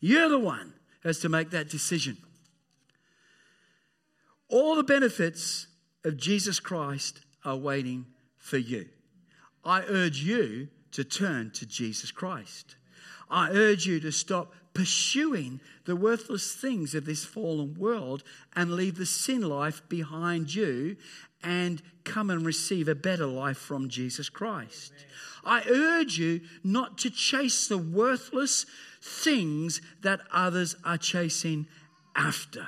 You're 0.00 0.28
the 0.28 0.38
one 0.38 0.74
who 1.02 1.08
has 1.08 1.18
to 1.20 1.28
make 1.28 1.50
that 1.50 1.70
decision. 1.70 2.18
All 4.48 4.76
the 4.76 4.84
benefits 4.84 5.66
of 6.04 6.16
Jesus 6.16 6.60
Christ 6.60 7.20
are 7.44 7.56
waiting 7.56 8.06
for 8.38 8.58
you. 8.58 8.86
I 9.64 9.82
urge 9.88 10.18
you 10.18 10.68
to 10.92 11.02
turn 11.02 11.50
to 11.52 11.66
Jesus 11.66 12.12
Christ. 12.12 12.76
I 13.28 13.50
urge 13.50 13.86
you 13.86 13.98
to 14.00 14.12
stop 14.12 14.52
pursuing 14.76 15.58
the 15.86 15.96
worthless 15.96 16.52
things 16.52 16.94
of 16.94 17.06
this 17.06 17.24
fallen 17.24 17.72
world 17.78 18.22
and 18.54 18.72
leave 18.72 18.98
the 18.98 19.06
sin 19.06 19.40
life 19.40 19.80
behind 19.88 20.54
you 20.54 20.94
and 21.42 21.80
come 22.04 22.28
and 22.28 22.44
receive 22.44 22.86
a 22.86 22.94
better 22.94 23.24
life 23.24 23.56
from 23.56 23.88
Jesus 23.88 24.28
Christ. 24.28 24.92
I 25.46 25.62
urge 25.66 26.18
you 26.18 26.42
not 26.62 26.98
to 26.98 27.10
chase 27.10 27.66
the 27.68 27.78
worthless 27.78 28.66
things 29.00 29.80
that 30.02 30.20
others 30.30 30.76
are 30.84 30.98
chasing 30.98 31.66
after. 32.14 32.66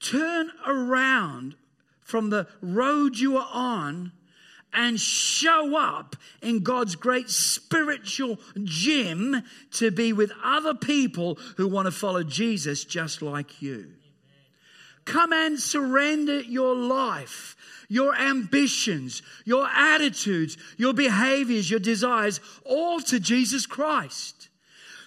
Turn 0.00 0.50
around 0.66 1.56
from 2.00 2.30
the 2.30 2.46
road 2.62 3.18
you 3.18 3.36
are 3.36 3.50
on 3.52 4.12
and 4.72 4.98
show 4.98 5.76
up 5.76 6.16
in 6.40 6.60
God's 6.60 6.96
great 6.96 7.30
spiritual 7.30 8.38
gym 8.64 9.42
to 9.72 9.90
be 9.90 10.12
with 10.12 10.32
other 10.42 10.74
people 10.74 11.38
who 11.56 11.68
want 11.68 11.86
to 11.86 11.92
follow 11.92 12.22
Jesus 12.22 12.84
just 12.84 13.22
like 13.22 13.60
you. 13.60 13.92
Come 15.04 15.32
and 15.32 15.58
surrender 15.58 16.40
your 16.40 16.76
life, 16.76 17.56
your 17.88 18.14
ambitions, 18.14 19.22
your 19.44 19.66
attitudes, 19.66 20.56
your 20.76 20.94
behaviors, 20.94 21.70
your 21.70 21.80
desires, 21.80 22.40
all 22.64 23.00
to 23.00 23.18
Jesus 23.18 23.66
Christ. 23.66 24.48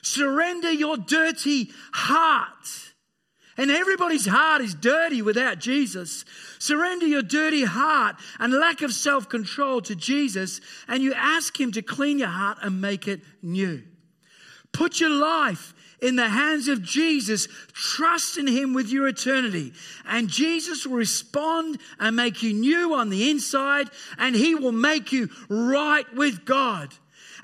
Surrender 0.02 0.72
your 0.72 0.98
dirty 0.98 1.72
heart 1.94 2.85
and 3.58 3.72
everybody's 3.72 4.26
heart 4.26 4.62
is 4.62 4.76
dirty 4.76 5.22
without 5.22 5.60
Jesus. 5.60 6.26
Surrender 6.60 7.06
your 7.06 7.22
dirty 7.22 7.64
heart 7.64 8.18
and 8.40 8.54
lack 8.54 8.82
of 8.82 8.94
self 8.94 9.30
control 9.30 9.82
to 9.82 9.96
Jesus, 9.96 10.62
and 10.88 11.02
you 11.02 11.14
ask 11.14 11.60
Him 11.60 11.72
to 11.74 11.82
clean 11.82 12.20
your 12.20 12.28
heart 12.28 12.58
and 12.62 12.82
make 12.82 13.08
it 13.08 13.22
new. 13.42 13.82
Put 14.72 15.00
your 15.00 15.10
life 15.10 15.74
in 16.02 16.18
the 16.18 16.28
hands 16.28 16.68
of 16.68 16.84
Jesus, 16.84 17.48
trust 17.72 18.38
in 18.38 18.48
Him 18.48 18.74
with 18.74 18.90
your 18.90 19.08
eternity, 19.08 19.72
and 20.06 20.28
Jesus 20.28 20.86
will 20.86 20.98
respond 20.98 21.80
and 22.00 22.16
make 22.16 22.44
you 22.44 22.54
new 22.54 22.94
on 22.94 23.10
the 23.10 23.30
inside, 23.30 23.90
and 24.18 24.36
He 24.36 24.54
will 24.54 24.74
make 24.74 25.12
you 25.12 25.30
right 25.48 26.12
with 26.14 26.44
God. 26.46 26.94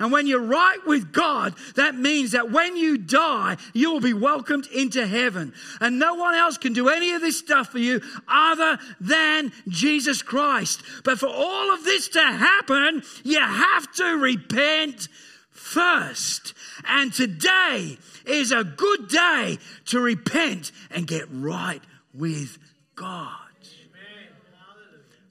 And 0.01 0.11
when 0.11 0.25
you're 0.25 0.41
right 0.41 0.79
with 0.87 1.13
God, 1.13 1.53
that 1.75 1.93
means 1.93 2.31
that 2.31 2.49
when 2.49 2.75
you 2.75 2.97
die, 2.97 3.57
you 3.71 3.93
will 3.93 3.99
be 3.99 4.15
welcomed 4.15 4.65
into 4.73 5.05
heaven. 5.05 5.53
And 5.79 5.99
no 5.99 6.15
one 6.15 6.33
else 6.33 6.57
can 6.57 6.73
do 6.73 6.89
any 6.89 7.11
of 7.11 7.21
this 7.21 7.37
stuff 7.37 7.69
for 7.69 7.77
you 7.77 8.01
other 8.27 8.79
than 8.99 9.53
Jesus 9.67 10.23
Christ. 10.23 10.81
But 11.03 11.19
for 11.19 11.27
all 11.27 11.71
of 11.71 11.83
this 11.83 12.07
to 12.09 12.19
happen, 12.19 13.03
you 13.23 13.39
have 13.39 13.91
to 13.97 14.17
repent 14.17 15.07
first. 15.51 16.55
And 16.87 17.13
today 17.13 17.99
is 18.25 18.51
a 18.51 18.63
good 18.63 19.07
day 19.07 19.59
to 19.85 19.99
repent 19.99 20.71
and 20.89 21.05
get 21.05 21.25
right 21.29 21.83
with 22.11 22.57
God. 22.95 23.37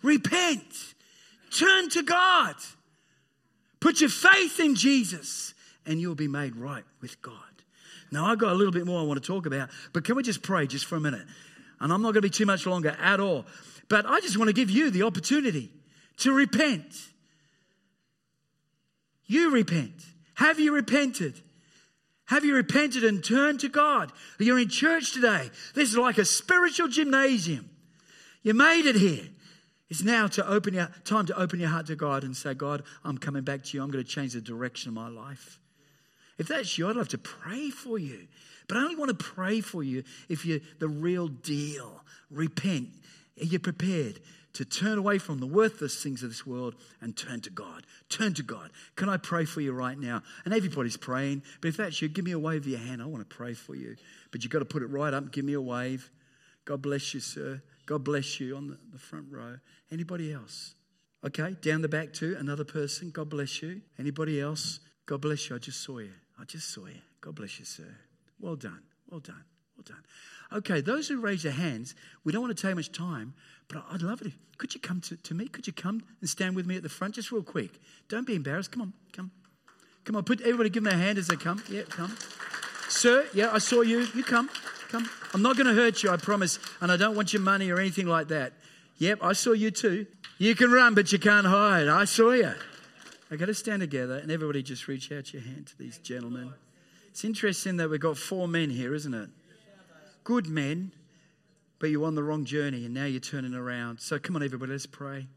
Repent. 0.01 0.95
Turn 1.51 1.89
to 1.89 2.05
God. 2.05 2.55
Put 3.81 4.01
your 4.01 4.11
faith 4.11 4.61
in 4.61 4.75
Jesus 4.75 5.55
and 5.87 6.01
you'll 6.01 6.14
be 6.14 6.29
made 6.29 6.57
right 6.57 6.85
with 7.01 7.21
God. 7.23 7.35
Now, 8.12 8.27
I've 8.27 8.38
got 8.38 8.53
a 8.53 8.55
little 8.55 8.73
bit 8.73 8.87
more 8.87 9.01
I 9.01 9.05
want 9.05 9.23
to 9.23 9.27
talk 9.27 9.47
about, 9.47 9.71
but 9.93 10.05
can 10.05 10.16
we 10.16 10.23
just 10.23 10.43
pray 10.43 10.66
just 10.66 10.85
for 10.85 10.97
a 10.97 11.01
minute? 11.01 11.27
And 11.81 11.93
I'm 11.93 12.03
not 12.03 12.12
going 12.12 12.23
to 12.23 12.23
be 12.23 12.31
too 12.31 12.47
much 12.47 12.66
longer 12.66 12.97
at 13.01 13.21
all. 13.21 13.47
But 13.88 14.07
I 14.07 14.21
just 14.21 14.37
want 14.37 14.49
to 14.49 14.53
give 14.53 14.71
you 14.71 14.90
the 14.90 15.05
opportunity 15.05 15.71
to 16.19 16.33
repent. 16.33 16.95
You 19.27 19.51
repent. 19.51 19.95
Have 20.35 20.61
you 20.61 20.75
repented? 20.75 21.40
Have 22.27 22.45
you 22.45 22.55
repented 22.55 23.05
and 23.05 23.25
turned 23.25 23.61
to 23.61 23.69
God? 23.69 24.12
You're 24.38 24.59
in 24.59 24.69
church 24.69 25.12
today. 25.12 25.51
This 25.75 25.90
is 25.90 25.97
like 25.97 26.19
a 26.19 26.25
spiritual 26.25 26.88
gymnasium. 26.88 27.69
You 28.43 28.55
made 28.55 28.87
it 28.87 28.97
here. 28.97 29.25
It's 29.90 30.05
now 30.05 30.29
to 30.29 30.48
open 30.48 30.74
your 30.74 30.88
time 31.05 31.26
to 31.26 31.38
open 31.38 31.59
your 31.59 31.68
heart 31.68 31.87
to 31.87 31.96
God 31.96 32.22
and 32.22 32.37
say, 32.37 32.55
God, 32.55 32.85
I'm 33.05 33.18
coming 33.18 33.42
back 33.42 33.64
to 33.64 33.76
you. 33.76 33.83
I'm 33.83 33.90
going 33.90 34.05
to 34.05 34.09
change 34.09 34.35
the 34.35 34.40
direction 34.40 34.88
of 34.88 34.94
my 34.94 35.09
life. 35.09 35.59
If 36.38 36.48
that's 36.48 36.79
you, 36.79 36.88
I'd 36.88 36.96
love 36.96 37.09
to 37.09 37.18
pray 37.18 37.70
for 37.70 37.98
you. 37.98 38.29
But 38.68 38.79
I 38.79 38.83
only 38.83 38.94
want 38.94 39.09
to 39.09 39.24
pray 39.24 39.61
for 39.61 39.83
you 39.83 40.05
if 40.29 40.46
you're 40.46 40.61
the 40.79 40.88
real 40.88 41.26
deal. 41.26 42.05
Repent. 42.31 42.90
Are 43.40 43.44
you 43.44 43.59
prepared 43.59 44.20
to 44.53 44.64
turn 44.64 44.96
away 44.96 45.18
from 45.18 45.40
the 45.40 45.46
worthless 45.46 46.00
things 46.00 46.22
of 46.22 46.31
this 46.31 46.46
world 46.46 46.76
and 47.00 47.16
turn 47.16 47.40
to 47.40 47.50
God? 47.50 47.85
Turn 48.09 48.33
to 48.35 48.44
God. 48.44 48.70
Can 48.94 49.09
I 49.09 49.16
pray 49.16 49.44
for 49.44 49.61
you 49.61 49.72
right 49.72 49.98
now? 49.98 50.22
And 50.44 50.55
everybody's 50.55 50.96
praying. 50.96 51.42
But 51.61 51.68
if 51.68 51.76
that's 51.76 52.00
you, 52.00 52.09
give 52.09 52.24
me 52.24 52.31
a 52.31 52.38
wave 52.38 52.62
of 52.62 52.68
your 52.68 52.79
hand. 52.79 53.03
I 53.03 53.07
want 53.07 53.29
to 53.29 53.37
pray 53.37 53.55
for 53.55 53.74
you. 53.74 53.96
But 54.31 54.44
you've 54.44 54.53
got 54.53 54.61
to 54.61 54.64
put 54.64 54.83
it 54.83 54.87
right 54.87 55.12
up. 55.12 55.33
Give 55.33 55.44
me 55.44 55.55
a 55.55 55.61
wave. 55.61 56.09
God 56.64 56.81
bless 56.81 57.12
you, 57.12 57.18
sir. 57.18 57.61
God 57.90 58.05
bless 58.05 58.38
you 58.38 58.57
on 58.57 58.79
the, 58.92 58.98
front 59.00 59.26
row. 59.33 59.57
Anybody 59.90 60.33
else? 60.33 60.76
Okay, 61.26 61.57
down 61.61 61.83
the 61.83 61.88
back 61.88 62.12
too, 62.12 62.37
another 62.38 62.62
person. 62.62 63.11
God 63.11 63.29
bless 63.29 63.61
you. 63.62 63.81
Anybody 63.98 64.40
else? 64.40 64.79
God 65.07 65.20
bless 65.20 65.50
you. 65.50 65.57
I 65.57 65.59
just 65.59 65.83
saw 65.83 65.98
you. 65.98 66.12
I 66.40 66.44
just 66.44 66.72
saw 66.72 66.87
you. 66.87 67.00
God 67.20 67.35
bless 67.35 67.59
you, 67.59 67.64
sir. 67.64 67.92
Well 68.38 68.55
done. 68.55 68.79
Well 69.11 69.18
done. 69.18 69.42
Well 69.76 69.83
done. 69.85 70.05
Okay, 70.59 70.81
those 70.81 71.09
who 71.09 71.18
raise 71.18 71.42
their 71.42 71.50
hands, 71.50 71.96
we 72.22 72.33
don't 72.33 72.42
want 72.42 72.57
to 72.57 72.62
take 72.64 72.76
much 72.76 72.92
time, 72.92 73.35
but 73.66 73.85
I'd 73.90 74.03
love 74.03 74.20
it. 74.20 74.29
If, 74.29 74.38
Could 74.57 74.72
you 74.72 74.81
come 74.81 75.00
to, 75.00 75.16
to 75.16 75.35
me? 75.35 75.48
Could 75.48 75.66
you 75.66 75.72
come 75.72 76.00
and 76.20 76.31
stand 76.31 76.55
with 76.55 76.66
me 76.66 76.76
at 76.76 76.85
the 76.85 76.88
front 76.88 77.16
just 77.16 77.33
real 77.33 77.42
quick? 77.42 77.72
Don't 78.09 78.24
be 78.24 78.37
embarrassed. 78.37 78.70
Come 78.70 78.83
on, 78.83 78.92
come. 79.12 79.33
Come 80.05 80.14
on, 80.14 80.22
put 80.22 80.42
everybody 80.42 80.70
give 80.70 80.85
them 80.85 80.92
a 80.92 80.96
hand 80.96 81.18
as 81.18 81.26
they 81.26 81.35
come. 81.35 81.61
Yeah, 81.68 81.83
come. 81.88 82.16
Sir, 82.88 83.26
yeah, 83.35 83.50
I 83.53 83.59
saw 83.59 83.81
you. 83.81 84.07
You 84.14 84.22
come. 84.22 84.48
Come. 84.90 85.09
I'm 85.33 85.42
not 85.42 85.57
going 85.57 85.68
to 85.68 85.74
hurt 85.74 86.03
you, 86.03 86.11
I 86.11 86.16
promise. 86.16 86.59
And 86.81 86.90
I 86.90 86.96
don't 86.96 87.14
want 87.14 87.33
your 87.33 87.42
money 87.42 87.70
or 87.70 87.79
anything 87.79 88.07
like 88.07 88.29
that. 88.29 88.53
Yep, 88.98 89.20
I 89.22 89.33
saw 89.35 89.53
you 89.53 89.70
too. 89.70 90.07
You 90.38 90.55
can 90.55 90.72
run, 90.72 90.94
but 90.94 91.12
you 91.12 91.18
can't 91.18 91.46
hide. 91.46 91.88
I 91.88 92.05
saw 92.05 92.33
you. 92.33 92.53
I 93.31 93.37
got 93.37 93.46
to 93.46 93.55
stand 93.55 93.81
together 93.81 94.16
and 94.16 94.31
everybody 94.31 94.62
just 94.62 94.88
reach 94.88 95.12
out 95.12 95.33
your 95.33 95.42
hand 95.42 95.68
to 95.68 95.79
these 95.79 95.98
gentlemen. 95.98 96.53
It's 97.11 97.24
interesting 97.24 97.76
that 97.76 97.88
we've 97.88 98.00
got 98.00 98.16
four 98.16 98.48
men 98.48 98.70
here, 98.70 98.92
isn't 98.92 99.14
it? 99.14 99.31
Good 100.24 100.48
men, 100.48 100.90
but 101.79 101.90
you're 101.90 102.05
on 102.05 102.16
the 102.16 102.22
wrong 102.22 102.44
journey 102.44 102.85
and 102.85 102.92
now 102.92 103.05
you're 103.05 103.20
turning 103.20 103.55
around. 103.55 104.00
So 104.00 104.18
come 104.18 104.35
on, 104.35 104.42
everybody, 104.42 104.72
let's 104.72 104.87
pray. 104.87 105.29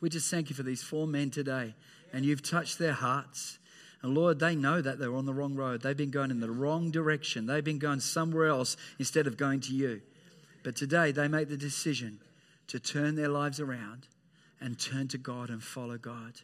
We 0.00 0.08
just 0.08 0.30
thank 0.30 0.50
you 0.50 0.56
for 0.56 0.64
these 0.64 0.82
four 0.82 1.06
men 1.06 1.30
today 1.30 1.74
and 2.12 2.24
you've 2.24 2.42
touched 2.42 2.78
their 2.78 2.92
hearts. 2.92 3.58
And 4.02 4.14
Lord, 4.14 4.38
they 4.38 4.54
know 4.54 4.80
that 4.80 4.98
they're 4.98 5.14
on 5.14 5.26
the 5.26 5.34
wrong 5.34 5.54
road. 5.56 5.82
They've 5.82 5.96
been 5.96 6.10
going 6.10 6.30
in 6.30 6.40
the 6.40 6.50
wrong 6.50 6.90
direction. 6.90 7.46
They've 7.46 7.64
been 7.64 7.78
going 7.78 8.00
somewhere 8.00 8.46
else 8.46 8.76
instead 8.98 9.26
of 9.26 9.36
going 9.36 9.60
to 9.62 9.74
you. 9.74 10.02
But 10.62 10.76
today 10.76 11.10
they 11.10 11.28
make 11.28 11.48
the 11.48 11.56
decision 11.56 12.20
to 12.68 12.78
turn 12.78 13.16
their 13.16 13.28
lives 13.28 13.58
around 13.58 14.06
and 14.60 14.78
turn 14.78 15.08
to 15.08 15.18
God 15.18 15.50
and 15.50 15.62
follow 15.62 15.98
God. 15.98 16.34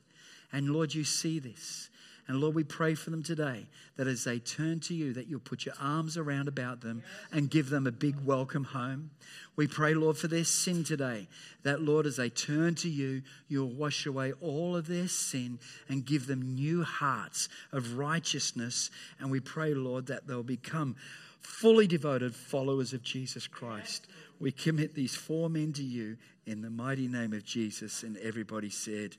And 0.52 0.70
Lord, 0.70 0.94
you 0.94 1.04
see 1.04 1.38
this. 1.38 1.90
And 2.26 2.40
Lord, 2.40 2.54
we 2.54 2.64
pray 2.64 2.94
for 2.94 3.10
them 3.10 3.22
today 3.22 3.66
that 3.96 4.06
as 4.06 4.24
they 4.24 4.38
turn 4.38 4.80
to 4.80 4.94
you, 4.94 5.12
that 5.12 5.28
you'll 5.28 5.40
put 5.40 5.66
your 5.66 5.74
arms 5.78 6.16
around 6.16 6.48
about 6.48 6.80
them 6.80 7.02
and 7.30 7.50
give 7.50 7.68
them 7.68 7.86
a 7.86 7.92
big 7.92 8.16
welcome 8.24 8.64
home. 8.64 9.10
We 9.56 9.66
pray, 9.66 9.92
Lord, 9.92 10.16
for 10.16 10.26
their 10.26 10.44
sin 10.44 10.84
today, 10.84 11.28
that, 11.64 11.82
Lord, 11.82 12.06
as 12.06 12.16
they 12.16 12.30
turn 12.30 12.76
to 12.76 12.88
you, 12.88 13.22
you'll 13.48 13.68
wash 13.68 14.06
away 14.06 14.32
all 14.40 14.74
of 14.74 14.86
their 14.86 15.06
sin 15.06 15.58
and 15.88 16.06
give 16.06 16.26
them 16.26 16.54
new 16.54 16.82
hearts 16.82 17.50
of 17.72 17.98
righteousness. 17.98 18.90
And 19.20 19.30
we 19.30 19.40
pray, 19.40 19.74
Lord, 19.74 20.06
that 20.06 20.26
they'll 20.26 20.42
become 20.42 20.96
fully 21.40 21.86
devoted 21.86 22.34
followers 22.34 22.94
of 22.94 23.02
Jesus 23.02 23.46
Christ. 23.46 24.06
We 24.40 24.50
commit 24.50 24.94
these 24.94 25.14
four 25.14 25.50
men 25.50 25.74
to 25.74 25.82
you 25.82 26.16
in 26.46 26.62
the 26.62 26.70
mighty 26.70 27.06
name 27.06 27.34
of 27.34 27.44
Jesus. 27.44 28.02
And 28.02 28.16
everybody 28.16 28.70
said, 28.70 29.16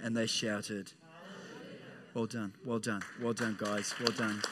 and 0.00 0.16
they 0.16 0.26
shouted, 0.26 0.92
well 2.14 2.26
done, 2.26 2.52
well 2.64 2.78
done, 2.78 3.02
well 3.22 3.32
done, 3.32 3.56
guys, 3.58 3.94
well 4.00 4.12
done. 4.12 4.42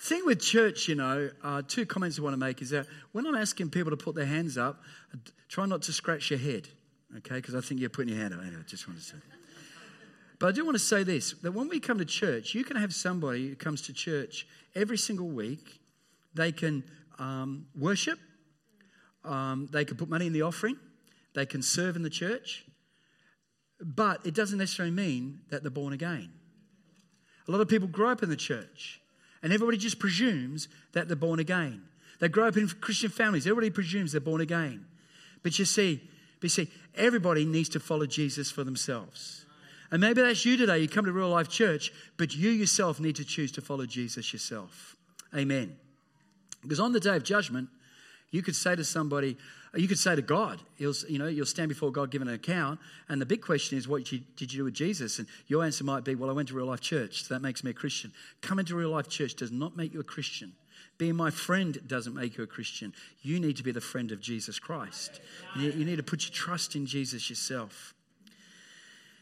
Thing 0.00 0.22
with 0.26 0.40
church, 0.40 0.88
you 0.88 0.94
know, 0.94 1.30
uh, 1.42 1.62
two 1.66 1.86
comments 1.86 2.18
I 2.18 2.22
want 2.22 2.34
to 2.34 2.38
make 2.38 2.60
is 2.62 2.70
that 2.70 2.86
when 3.12 3.26
I'm 3.26 3.34
asking 3.34 3.70
people 3.70 3.90
to 3.90 3.96
put 3.96 4.14
their 4.14 4.26
hands 4.26 4.58
up, 4.58 4.82
try 5.48 5.66
not 5.66 5.82
to 5.82 5.92
scratch 5.92 6.30
your 6.30 6.38
head, 6.38 6.68
okay? 7.18 7.36
Because 7.36 7.54
I 7.54 7.60
think 7.60 7.80
you're 7.80 7.90
putting 7.90 8.12
your 8.12 8.22
hand 8.22 8.34
up. 8.34 8.40
Anyway, 8.40 8.56
I 8.58 8.68
just 8.68 8.88
wanted 8.88 9.00
to 9.00 9.06
say. 9.06 9.16
But 10.38 10.48
I 10.48 10.52
do 10.52 10.64
want 10.64 10.74
to 10.74 10.82
say 10.82 11.04
this 11.04 11.34
that 11.42 11.52
when 11.52 11.68
we 11.68 11.78
come 11.78 11.98
to 11.98 12.04
church, 12.04 12.54
you 12.54 12.64
can 12.64 12.76
have 12.76 12.92
somebody 12.92 13.50
who 13.50 13.54
comes 13.54 13.82
to 13.82 13.92
church 13.92 14.46
every 14.74 14.98
single 14.98 15.28
week. 15.28 15.78
They 16.34 16.50
can 16.50 16.82
um, 17.18 17.66
worship, 17.78 18.18
um, 19.24 19.68
they 19.70 19.84
can 19.84 19.96
put 19.96 20.08
money 20.08 20.26
in 20.26 20.32
the 20.32 20.42
offering, 20.42 20.78
they 21.34 21.46
can 21.46 21.62
serve 21.62 21.94
in 21.94 22.02
the 22.02 22.10
church, 22.10 22.64
but 23.82 24.24
it 24.24 24.34
doesn't 24.34 24.58
necessarily 24.58 24.94
mean 24.94 25.40
that 25.50 25.62
they're 25.62 25.70
born 25.70 25.92
again. 25.92 26.30
A 27.48 27.50
lot 27.50 27.60
of 27.60 27.68
people 27.68 27.88
grow 27.88 28.10
up 28.10 28.22
in 28.22 28.28
the 28.28 28.36
church, 28.36 29.00
and 29.42 29.52
everybody 29.52 29.76
just 29.76 29.98
presumes 29.98 30.68
that 30.92 31.08
they're 31.08 31.16
born 31.16 31.40
again. 31.40 31.82
They 32.20 32.28
grow 32.28 32.46
up 32.46 32.56
in 32.56 32.68
Christian 32.68 33.10
families, 33.10 33.46
everybody 33.46 33.70
presumes 33.70 34.12
they're 34.12 34.20
born 34.20 34.40
again. 34.40 34.86
But 35.42 35.58
you 35.58 35.64
see, 35.64 36.00
but 36.40 36.44
you 36.44 36.48
see, 36.50 36.70
everybody 36.94 37.44
needs 37.44 37.68
to 37.70 37.80
follow 37.80 38.06
Jesus 38.06 38.50
for 38.50 38.62
themselves. 38.62 39.44
And 39.90 40.00
maybe 40.00 40.22
that's 40.22 40.44
you 40.46 40.56
today. 40.56 40.78
You 40.78 40.88
come 40.88 41.04
to 41.04 41.12
real 41.12 41.28
life 41.28 41.48
church, 41.48 41.92
but 42.16 42.34
you 42.34 42.50
yourself 42.50 42.98
need 42.98 43.16
to 43.16 43.24
choose 43.24 43.52
to 43.52 43.60
follow 43.60 43.84
Jesus 43.84 44.32
yourself. 44.32 44.96
Amen. 45.36 45.76
Because 46.62 46.80
on 46.80 46.92
the 46.92 47.00
day 47.00 47.16
of 47.16 47.24
judgment, 47.24 47.68
you 48.30 48.42
could 48.42 48.56
say 48.56 48.74
to 48.74 48.84
somebody, 48.84 49.36
you 49.80 49.88
could 49.88 49.98
say 49.98 50.14
to 50.14 50.22
God, 50.22 50.60
you'll, 50.76 50.94
you 51.08 51.18
know, 51.18 51.28
you'll 51.28 51.46
stand 51.46 51.70
before 51.70 51.90
God, 51.90 52.10
give 52.10 52.20
an 52.20 52.28
account, 52.28 52.78
and 53.08 53.20
the 53.20 53.26
big 53.26 53.40
question 53.40 53.78
is, 53.78 53.88
what 53.88 54.04
did 54.04 54.52
you 54.52 54.58
do 54.58 54.64
with 54.64 54.74
Jesus? 54.74 55.18
And 55.18 55.26
your 55.46 55.64
answer 55.64 55.82
might 55.82 56.04
be, 56.04 56.14
well, 56.14 56.28
I 56.28 56.34
went 56.34 56.48
to 56.48 56.54
real 56.54 56.66
life 56.66 56.82
church, 56.82 57.22
so 57.22 57.34
that 57.34 57.40
makes 57.40 57.64
me 57.64 57.70
a 57.70 57.74
Christian. 57.74 58.12
Coming 58.42 58.66
to 58.66 58.76
real 58.76 58.90
life 58.90 59.08
church 59.08 59.34
does 59.34 59.50
not 59.50 59.74
make 59.76 59.94
you 59.94 60.00
a 60.00 60.04
Christian. 60.04 60.52
Being 60.98 61.16
my 61.16 61.30
friend 61.30 61.80
doesn't 61.86 62.14
make 62.14 62.36
you 62.36 62.44
a 62.44 62.46
Christian. 62.46 62.92
You 63.22 63.40
need 63.40 63.56
to 63.56 63.62
be 63.62 63.72
the 63.72 63.80
friend 63.80 64.12
of 64.12 64.20
Jesus 64.20 64.58
Christ. 64.58 65.20
You, 65.56 65.70
you 65.70 65.84
need 65.86 65.96
to 65.96 66.02
put 66.02 66.24
your 66.24 66.32
trust 66.32 66.76
in 66.76 66.84
Jesus 66.84 67.30
yourself. 67.30 67.94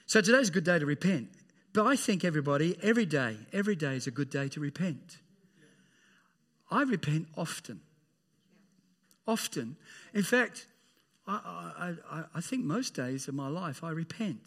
So 0.07 0.21
today's 0.21 0.49
a 0.49 0.53
good 0.53 0.65
day 0.65 0.81
to 0.81 0.87
repent. 0.87 1.29
But 1.73 1.87
I 1.87 1.95
think 1.95 2.25
everybody, 2.25 2.77
every 2.83 3.07
day, 3.07 3.37
every 3.53 3.77
day 3.77 3.95
is 3.95 4.09
a 4.09 4.11
good 4.11 4.31
day 4.31 4.49
to 4.49 4.59
repent. 4.59 5.19
I 6.73 6.83
repent 6.83 7.29
often 7.37 7.81
often. 9.27 9.77
In 10.15 10.23
fact, 10.23 10.67
I, 11.27 11.95
I, 12.11 12.23
I 12.35 12.41
think 12.41 12.65
most 12.65 12.95
days 12.95 13.29
of 13.29 13.35
my 13.35 13.49
life 13.49 13.85
I 13.85 13.91
repent. 13.91 14.41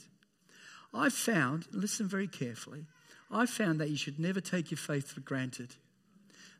I 0.93 1.09
found, 1.09 1.67
listen 1.71 2.07
very 2.07 2.27
carefully, 2.27 2.86
I 3.31 3.45
found 3.45 3.79
that 3.79 3.89
you 3.89 3.95
should 3.95 4.19
never 4.19 4.41
take 4.41 4.69
your 4.69 4.77
faith 4.77 5.12
for 5.12 5.21
granted. 5.21 5.75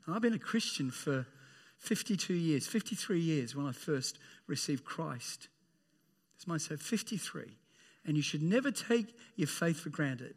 I've 0.08 0.22
been 0.22 0.34
a 0.34 0.40
Christian 0.40 0.92
for 0.92 1.28
52 1.78 2.34
years, 2.34 2.66
53 2.66 3.20
years 3.20 3.56
when 3.56 3.68
I 3.68 3.72
first 3.72 4.18
received 4.48 4.84
Christ. 4.84 5.50
This 6.36 6.48
might 6.48 6.62
say 6.62 6.76
53. 6.76 7.44
And 8.06 8.18
you 8.18 8.24
should 8.24 8.42
never 8.42 8.72
take 8.72 9.16
your 9.36 9.48
faith 9.48 9.80
for 9.80 9.90
granted. 9.90 10.36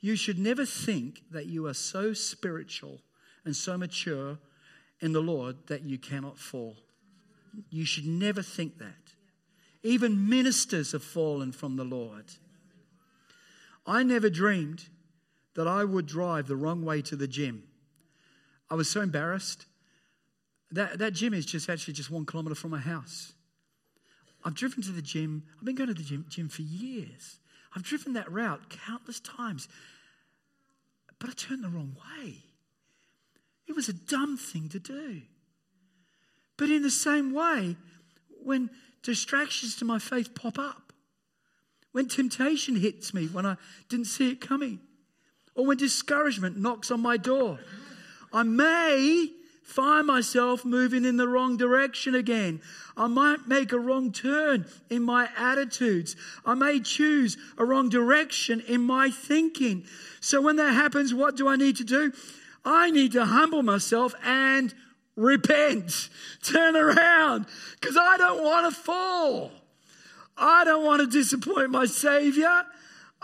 You 0.00 0.16
should 0.16 0.38
never 0.38 0.64
think 0.64 1.22
that 1.30 1.46
you 1.46 1.66
are 1.66 1.74
so 1.74 2.12
spiritual 2.12 3.00
and 3.44 3.54
so 3.54 3.76
mature 3.76 4.38
in 5.02 5.12
the 5.12 5.20
Lord 5.20 5.56
that 5.66 5.82
you 5.82 5.98
cannot 5.98 6.38
fall. 6.38 6.76
You 7.68 7.84
should 7.84 8.06
never 8.06 8.40
think 8.40 8.78
that. 8.78 9.12
Even 9.82 10.28
ministers 10.28 10.92
have 10.92 11.02
fallen 11.02 11.50
from 11.52 11.76
the 11.76 11.84
Lord. 11.84 12.26
I 13.84 14.04
never 14.04 14.30
dreamed 14.30 14.84
that 15.54 15.66
I 15.66 15.84
would 15.84 16.06
drive 16.06 16.46
the 16.46 16.56
wrong 16.56 16.84
way 16.84 17.02
to 17.02 17.16
the 17.16 17.26
gym. 17.26 17.64
I 18.70 18.74
was 18.74 18.88
so 18.88 19.00
embarrassed. 19.00 19.66
That, 20.70 20.98
that 21.00 21.12
gym 21.12 21.34
is 21.34 21.44
just 21.44 21.68
actually 21.68 21.94
just 21.94 22.10
one 22.10 22.24
kilometer 22.24 22.54
from 22.54 22.70
my 22.70 22.78
house. 22.78 23.34
I've 24.44 24.54
driven 24.54 24.82
to 24.84 24.92
the 24.92 25.02
gym. 25.02 25.42
I've 25.58 25.66
been 25.66 25.74
going 25.74 25.88
to 25.88 25.94
the 25.94 26.02
gym, 26.02 26.24
gym 26.28 26.48
for 26.48 26.62
years. 26.62 27.38
I've 27.74 27.82
driven 27.82 28.12
that 28.14 28.30
route 28.30 28.70
countless 28.70 29.20
times. 29.20 29.68
But 31.18 31.30
I 31.30 31.32
turned 31.34 31.64
the 31.64 31.68
wrong 31.68 31.96
way. 32.18 32.44
It 33.66 33.76
was 33.76 33.88
a 33.88 33.92
dumb 33.92 34.36
thing 34.36 34.68
to 34.70 34.78
do. 34.78 35.22
But 36.56 36.70
in 36.70 36.82
the 36.82 36.90
same 36.90 37.32
way, 37.32 37.76
when 38.42 38.70
distractions 39.02 39.76
to 39.76 39.84
my 39.84 39.98
faith 39.98 40.34
pop 40.34 40.58
up, 40.58 40.92
when 41.92 42.08
temptation 42.08 42.76
hits 42.76 43.12
me 43.12 43.26
when 43.26 43.46
I 43.46 43.56
didn't 43.88 44.06
see 44.06 44.30
it 44.30 44.40
coming, 44.40 44.80
or 45.54 45.66
when 45.66 45.76
discouragement 45.76 46.56
knocks 46.56 46.90
on 46.90 47.00
my 47.00 47.16
door, 47.16 47.58
I 48.32 48.42
may 48.42 49.28
find 49.62 50.06
myself 50.06 50.64
moving 50.64 51.04
in 51.04 51.16
the 51.16 51.28
wrong 51.28 51.56
direction 51.56 52.14
again. 52.14 52.60
I 52.96 53.06
might 53.06 53.46
make 53.46 53.72
a 53.72 53.78
wrong 53.78 54.12
turn 54.12 54.66
in 54.90 55.02
my 55.02 55.28
attitudes. 55.36 56.16
I 56.44 56.54
may 56.54 56.80
choose 56.80 57.36
a 57.56 57.64
wrong 57.64 57.88
direction 57.88 58.60
in 58.60 58.82
my 58.82 59.10
thinking. 59.10 59.84
So 60.20 60.40
when 60.42 60.56
that 60.56 60.74
happens, 60.74 61.14
what 61.14 61.36
do 61.36 61.48
I 61.48 61.56
need 61.56 61.76
to 61.76 61.84
do? 61.84 62.12
I 62.64 62.90
need 62.90 63.12
to 63.12 63.24
humble 63.24 63.62
myself 63.62 64.14
and 64.24 64.74
repent. 65.16 66.08
Turn 66.42 66.76
around 66.76 67.46
because 67.80 67.96
I 67.96 68.16
don't 68.16 68.42
want 68.42 68.72
to 68.72 68.80
fall. 68.80 69.50
I 70.36 70.64
don't 70.64 70.84
want 70.84 71.00
to 71.00 71.06
disappoint 71.06 71.70
my 71.70 71.86
Savior. 71.86 72.64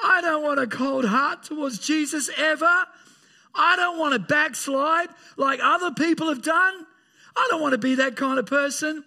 I 0.03 0.21
don't 0.21 0.43
want 0.43 0.61
a 0.61 0.67
cold 0.67 1.05
heart 1.05 1.43
towards 1.43 1.79
Jesus 1.79 2.31
ever. 2.37 2.87
I 3.55 3.77
don't 3.77 3.99
want 3.99 4.13
to 4.13 4.21
backslide 4.21 5.09
like 5.37 5.61
other 5.63 5.93
people 5.93 6.29
have 6.29 6.43
done. 6.43 6.87
I 7.37 7.47
don't 7.51 7.61
want 7.61 7.73
to 7.73 7.79
be 7.79 7.97
that 7.97 8.17
kind 8.17 8.39
of 8.39 8.47
person. 8.47 9.05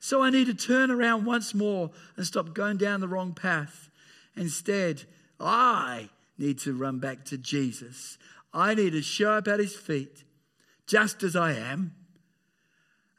So 0.00 0.22
I 0.22 0.30
need 0.30 0.46
to 0.46 0.54
turn 0.54 0.90
around 0.90 1.24
once 1.24 1.54
more 1.54 1.90
and 2.16 2.26
stop 2.26 2.54
going 2.54 2.76
down 2.76 3.00
the 3.00 3.08
wrong 3.08 3.34
path. 3.34 3.88
Instead, 4.36 5.04
I 5.38 6.08
need 6.38 6.58
to 6.60 6.72
run 6.72 6.98
back 6.98 7.24
to 7.26 7.38
Jesus. 7.38 8.18
I 8.52 8.74
need 8.74 8.90
to 8.90 9.02
show 9.02 9.32
up 9.32 9.48
at 9.48 9.60
his 9.60 9.74
feet 9.74 10.24
just 10.86 11.22
as 11.22 11.36
I 11.36 11.52
am 11.52 11.94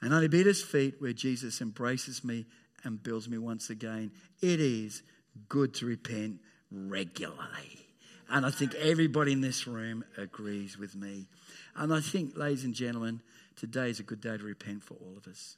and 0.01 0.13
only 0.13 0.27
be 0.27 0.41
at 0.41 0.45
his 0.45 0.61
feet 0.61 0.95
where 0.99 1.13
Jesus 1.13 1.61
embraces 1.61 2.23
me 2.23 2.45
and 2.83 3.01
builds 3.01 3.29
me 3.29 3.37
once 3.37 3.69
again. 3.69 4.11
It 4.41 4.59
is 4.59 5.01
good 5.49 5.73
to 5.75 5.85
repent 5.85 6.39
regularly. 6.71 7.87
And 8.29 8.45
I 8.45 8.51
think 8.51 8.73
everybody 8.75 9.31
in 9.31 9.41
this 9.41 9.67
room 9.67 10.03
agrees 10.17 10.77
with 10.77 10.95
me. 10.95 11.27
And 11.75 11.93
I 11.93 12.01
think, 12.01 12.37
ladies 12.37 12.63
and 12.63 12.73
gentlemen, 12.73 13.21
today 13.55 13.89
is 13.89 13.99
a 13.99 14.03
good 14.03 14.21
day 14.21 14.37
to 14.37 14.43
repent 14.43 14.83
for 14.83 14.95
all 14.95 15.15
of 15.17 15.27
us. 15.27 15.57